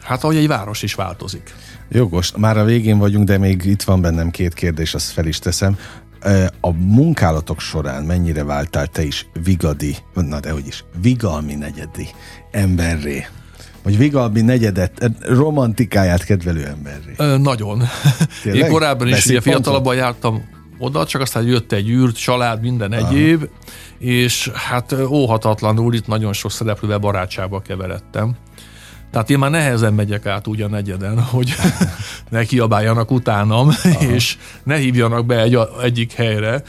hát 0.00 0.24
ahogy 0.24 0.36
egy 0.36 0.48
város 0.48 0.82
is 0.82 0.94
változik. 0.94 1.54
Jogos, 1.88 2.32
már 2.36 2.58
a 2.58 2.64
végén 2.64 2.98
vagyunk, 2.98 3.26
de 3.26 3.38
még 3.38 3.64
itt 3.64 3.82
van 3.82 4.00
bennem 4.00 4.30
két 4.30 4.54
kérdés, 4.54 4.94
azt 4.94 5.10
fel 5.10 5.26
is 5.26 5.38
teszem. 5.38 5.78
A 6.60 6.72
munkálatok 6.72 7.60
során 7.60 8.02
mennyire 8.02 8.44
váltál 8.44 8.86
te 8.86 9.02
is 9.02 9.26
vigadi, 9.44 9.96
na 10.14 10.40
de 10.40 10.50
hogy 10.50 10.66
is, 10.66 10.84
vigalmi 11.00 11.54
negyedi 11.54 12.08
emberré? 12.50 13.26
Vagy 13.82 13.98
vigalmi 13.98 14.40
negyedet, 14.40 15.10
romantikáját 15.20 16.24
kedvelő 16.24 16.66
emberré? 16.66 17.14
Ö, 17.16 17.38
nagyon. 17.38 17.82
Tényleg? 18.42 18.62
Én 18.62 18.70
korábban 18.70 19.08
is 19.08 19.26
ugye 19.26 19.40
fiatalabban 19.40 19.94
jártam 19.94 20.51
oda, 20.82 21.06
csak 21.06 21.20
aztán 21.20 21.46
jött 21.46 21.72
egy 21.72 21.88
űrt, 21.88 22.16
család, 22.16 22.60
minden 22.60 22.92
Aha. 22.92 23.08
egyéb, 23.08 23.48
és 23.98 24.50
hát 24.54 24.92
óhatatlanul 24.92 25.94
itt 25.94 26.06
nagyon 26.06 26.32
sok 26.32 26.50
szereplővel 26.50 26.98
barátságba 26.98 27.60
keveredtem. 27.60 28.36
Tehát 29.10 29.30
én 29.30 29.38
már 29.38 29.50
nehezen 29.50 29.94
megyek 29.94 30.26
át 30.26 30.46
úgy 30.46 30.62
a 30.62 30.68
negyeden, 30.68 31.22
hogy 31.34 31.54
ne 32.28 32.44
kiabáljanak 32.44 33.10
utánam, 33.10 33.68
Aha. 33.68 34.12
és 34.12 34.36
ne 34.64 34.76
hívjanak 34.76 35.26
be 35.26 35.40
egy, 35.40 35.58
egyik 35.82 36.12
helyre, 36.12 36.62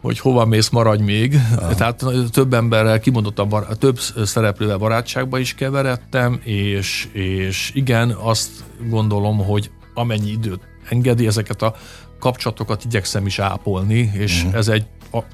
hogy 0.00 0.18
hova 0.18 0.44
mész, 0.44 0.68
maradj 0.68 1.02
még. 1.02 1.38
Aha. 1.56 1.74
Tehát 1.74 2.04
több 2.30 2.54
emberrel, 2.54 3.00
kimondottan 3.00 3.48
bar- 3.48 3.78
több 3.78 3.98
szereplővel 4.24 4.76
barátságba 4.76 5.38
is 5.38 5.54
keveredtem, 5.54 6.40
és, 6.44 7.08
és 7.12 7.70
igen, 7.74 8.10
azt 8.10 8.50
gondolom, 8.88 9.44
hogy 9.44 9.70
amennyi 9.94 10.30
időt 10.30 10.60
engedi 10.88 11.26
ezeket 11.26 11.62
a 11.62 11.74
kapcsolatokat 12.20 12.84
igyekszem 12.84 13.26
is 13.26 13.38
ápolni, 13.38 14.10
és 14.14 14.42
uh-huh. 14.42 14.58
ez 14.58 14.68
egy 14.68 14.84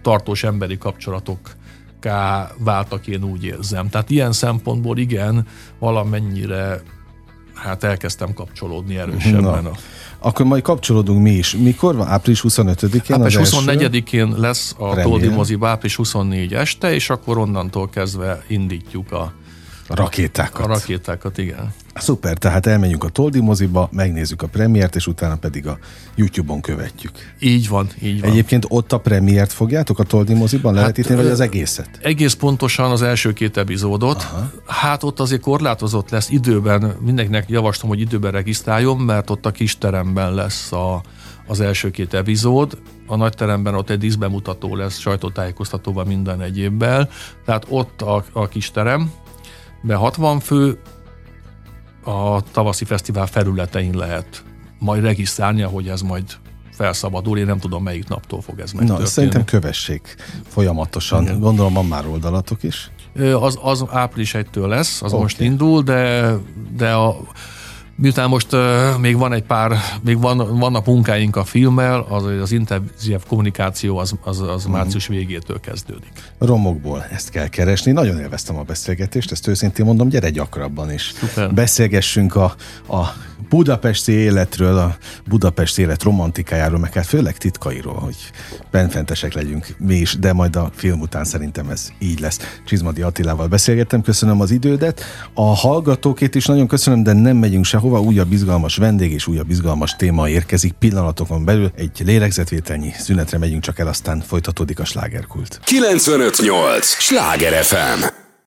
tartós 0.02 0.44
emberi 0.44 0.78
kapcsolatok 0.78 1.38
váltak, 2.58 3.06
én 3.06 3.24
úgy 3.24 3.44
érzem. 3.44 3.88
Tehát 3.88 4.10
ilyen 4.10 4.32
szempontból 4.32 4.98
igen, 4.98 5.46
valamennyire 5.78 6.82
hát 7.54 7.84
elkezdtem 7.84 8.32
kapcsolódni 8.32 8.98
erősebben. 8.98 9.62
Na. 9.62 9.70
Akkor 10.18 10.46
majd 10.46 10.62
kapcsolódunk 10.62 11.22
mi 11.22 11.30
is. 11.30 11.56
Mikor 11.56 11.96
van? 11.96 12.08
Április 12.08 12.44
25-én 12.48 13.22
Április 13.22 13.50
24-én 13.50 14.34
lesz 14.36 14.74
a 14.78 14.94
Tódi 15.02 15.28
moziba, 15.28 15.68
április 15.68 15.96
24 15.96 16.54
este, 16.54 16.94
és 16.94 17.10
akkor 17.10 17.38
onnantól 17.38 17.88
kezdve 17.88 18.44
indítjuk 18.46 19.12
a 19.12 19.32
a 19.88 19.94
rakétákat. 19.94 20.64
A 20.64 20.68
rakétákat, 20.68 21.38
igen. 21.38 21.72
Szuper, 21.94 22.38
tehát 22.38 22.66
elmenjünk 22.66 23.04
a 23.04 23.08
Toldi 23.08 23.40
moziba, 23.40 23.88
megnézzük 23.92 24.42
a 24.42 24.46
premiért, 24.46 24.96
és 24.96 25.06
utána 25.06 25.36
pedig 25.36 25.66
a 25.66 25.78
YouTube-on 26.14 26.60
követjük. 26.60 27.12
Így 27.40 27.68
van, 27.68 27.88
így 28.02 28.20
van. 28.20 28.30
Egyébként 28.30 28.64
ott 28.68 28.92
a 28.92 28.98
premiért 28.98 29.52
fogjátok 29.52 29.98
a 29.98 30.02
Toldi 30.02 30.34
moziban 30.34 30.74
levetíteni, 30.74 31.14
hát, 31.14 31.24
vagy 31.24 31.32
az 31.32 31.40
egészet? 31.40 31.90
Egész 32.02 32.34
pontosan 32.34 32.90
az 32.90 33.02
első 33.02 33.32
két 33.32 33.56
epizódot. 33.56 34.16
Aha. 34.16 34.50
Hát 34.66 35.02
ott 35.02 35.20
azért 35.20 35.40
korlátozott 35.40 36.10
lesz 36.10 36.30
időben, 36.30 36.96
mindenkinek 37.00 37.48
javaslom, 37.48 37.90
hogy 37.90 38.00
időben 38.00 38.32
regisztráljon, 38.32 38.96
mert 38.96 39.30
ott 39.30 39.46
a 39.46 39.50
kis 39.50 39.78
teremben 39.78 40.34
lesz 40.34 40.72
a, 40.72 41.02
az 41.46 41.60
első 41.60 41.90
két 41.90 42.14
epizód. 42.14 42.78
A 43.06 43.16
nagy 43.16 43.34
teremben 43.34 43.74
ott 43.74 43.90
egy 43.90 43.98
díszbemutató 43.98 44.76
lesz, 44.76 44.98
sajtótájékoztatóval 44.98 46.04
minden 46.04 46.40
egyébbel. 46.40 47.08
Tehát 47.44 47.66
ott 47.68 48.02
a, 48.02 48.24
a 48.32 48.48
kis 48.48 48.70
terem, 48.70 49.10
be 49.82 49.94
60 49.94 50.40
fő, 50.40 50.78
a 52.04 52.40
tavaszi 52.52 52.84
fesztivál 52.84 53.26
felületein 53.26 53.96
lehet 53.96 54.44
majd 54.78 55.02
regisztrálni, 55.02 55.62
hogy 55.62 55.88
ez 55.88 56.00
majd 56.00 56.24
felszabadul. 56.70 57.38
Én 57.38 57.46
nem 57.46 57.58
tudom, 57.58 57.82
melyik 57.82 58.08
naptól 58.08 58.40
fog 58.40 58.60
ez 58.60 58.72
megtörténni. 58.72 59.02
Na, 59.02 59.08
szerintem 59.08 59.44
kövessék 59.44 60.16
folyamatosan. 60.48 61.22
Igen. 61.22 61.40
Gondolom 61.40 61.72
van 61.72 61.86
már 61.86 62.06
oldalatok 62.06 62.62
is. 62.62 62.90
Az, 63.40 63.58
az 63.62 63.84
április 63.90 64.34
1-től 64.34 64.66
lesz, 64.66 65.02
az 65.02 65.10
okay. 65.10 65.22
most 65.22 65.40
indul, 65.40 65.82
de, 65.82 66.32
de 66.76 66.92
a 66.92 67.16
Miután 67.98 68.28
most 68.28 68.52
uh, 68.52 68.98
még 69.00 69.16
van 69.16 69.32
egy 69.32 69.42
pár, 69.42 69.72
még 70.02 70.20
van, 70.20 70.58
vannak 70.58 70.86
munkáink 70.86 71.36
a 71.36 71.44
filmmel, 71.44 72.06
az, 72.08 72.24
az 72.24 72.52
intenzív 72.52 73.20
kommunikáció 73.28 73.98
az, 73.98 74.14
az, 74.24 74.40
az 74.40 74.66
mm. 74.68 74.70
március 74.70 75.06
végétől 75.06 75.60
kezdődik. 75.60 76.12
Romokból 76.38 77.06
ezt 77.10 77.30
kell 77.30 77.48
keresni. 77.48 77.92
Nagyon 77.92 78.20
élveztem 78.20 78.56
a 78.56 78.62
beszélgetést, 78.62 79.32
ezt 79.32 79.46
őszintén 79.46 79.84
mondom, 79.84 80.08
gyere 80.08 80.30
gyakrabban 80.30 80.92
is. 80.92 81.12
Szuper. 81.16 81.54
Beszélgessünk 81.54 82.34
a, 82.34 82.54
a 82.88 83.04
budapesti 83.48 84.12
életről, 84.12 84.78
a 84.78 84.96
Budapest 85.28 85.78
élet 85.78 86.02
romantikájáról, 86.02 86.78
meg 86.78 86.92
hát 86.92 87.06
főleg 87.06 87.36
titkairól, 87.36 87.94
hogy 87.98 88.16
benfentesek 88.76 89.32
legyünk 89.32 89.66
mi 89.78 89.94
is, 89.94 90.16
de 90.18 90.32
majd 90.32 90.56
a 90.56 90.70
film 90.74 91.00
után 91.00 91.24
szerintem 91.24 91.68
ez 91.68 91.88
így 91.98 92.20
lesz. 92.20 92.38
Csizmadi 92.64 93.02
Attilával 93.02 93.46
beszélgettem, 93.46 94.02
köszönöm 94.02 94.40
az 94.40 94.50
idődet. 94.50 95.04
A 95.34 95.54
hallgatókét 95.54 96.34
is 96.34 96.46
nagyon 96.46 96.66
köszönöm, 96.66 97.02
de 97.02 97.12
nem 97.12 97.36
megyünk 97.36 97.64
sehova, 97.64 98.00
újabb 98.00 98.32
izgalmas 98.32 98.76
vendég 98.76 99.12
és 99.12 99.26
újabb 99.26 99.50
izgalmas 99.50 99.96
téma 99.96 100.28
érkezik 100.28 100.72
pillanatokon 100.72 101.44
belül. 101.44 101.70
Egy 101.76 102.02
lélegzetvételnyi 102.04 102.92
szünetre 102.98 103.38
megyünk 103.38 103.62
csak 103.62 103.78
el, 103.78 103.86
aztán 103.86 104.20
folytatódik 104.20 104.78
a 104.78 104.84
slágerkult. 104.84 105.60
958! 105.64 106.86
Sláger 106.86 107.64
FM! 107.64 108.25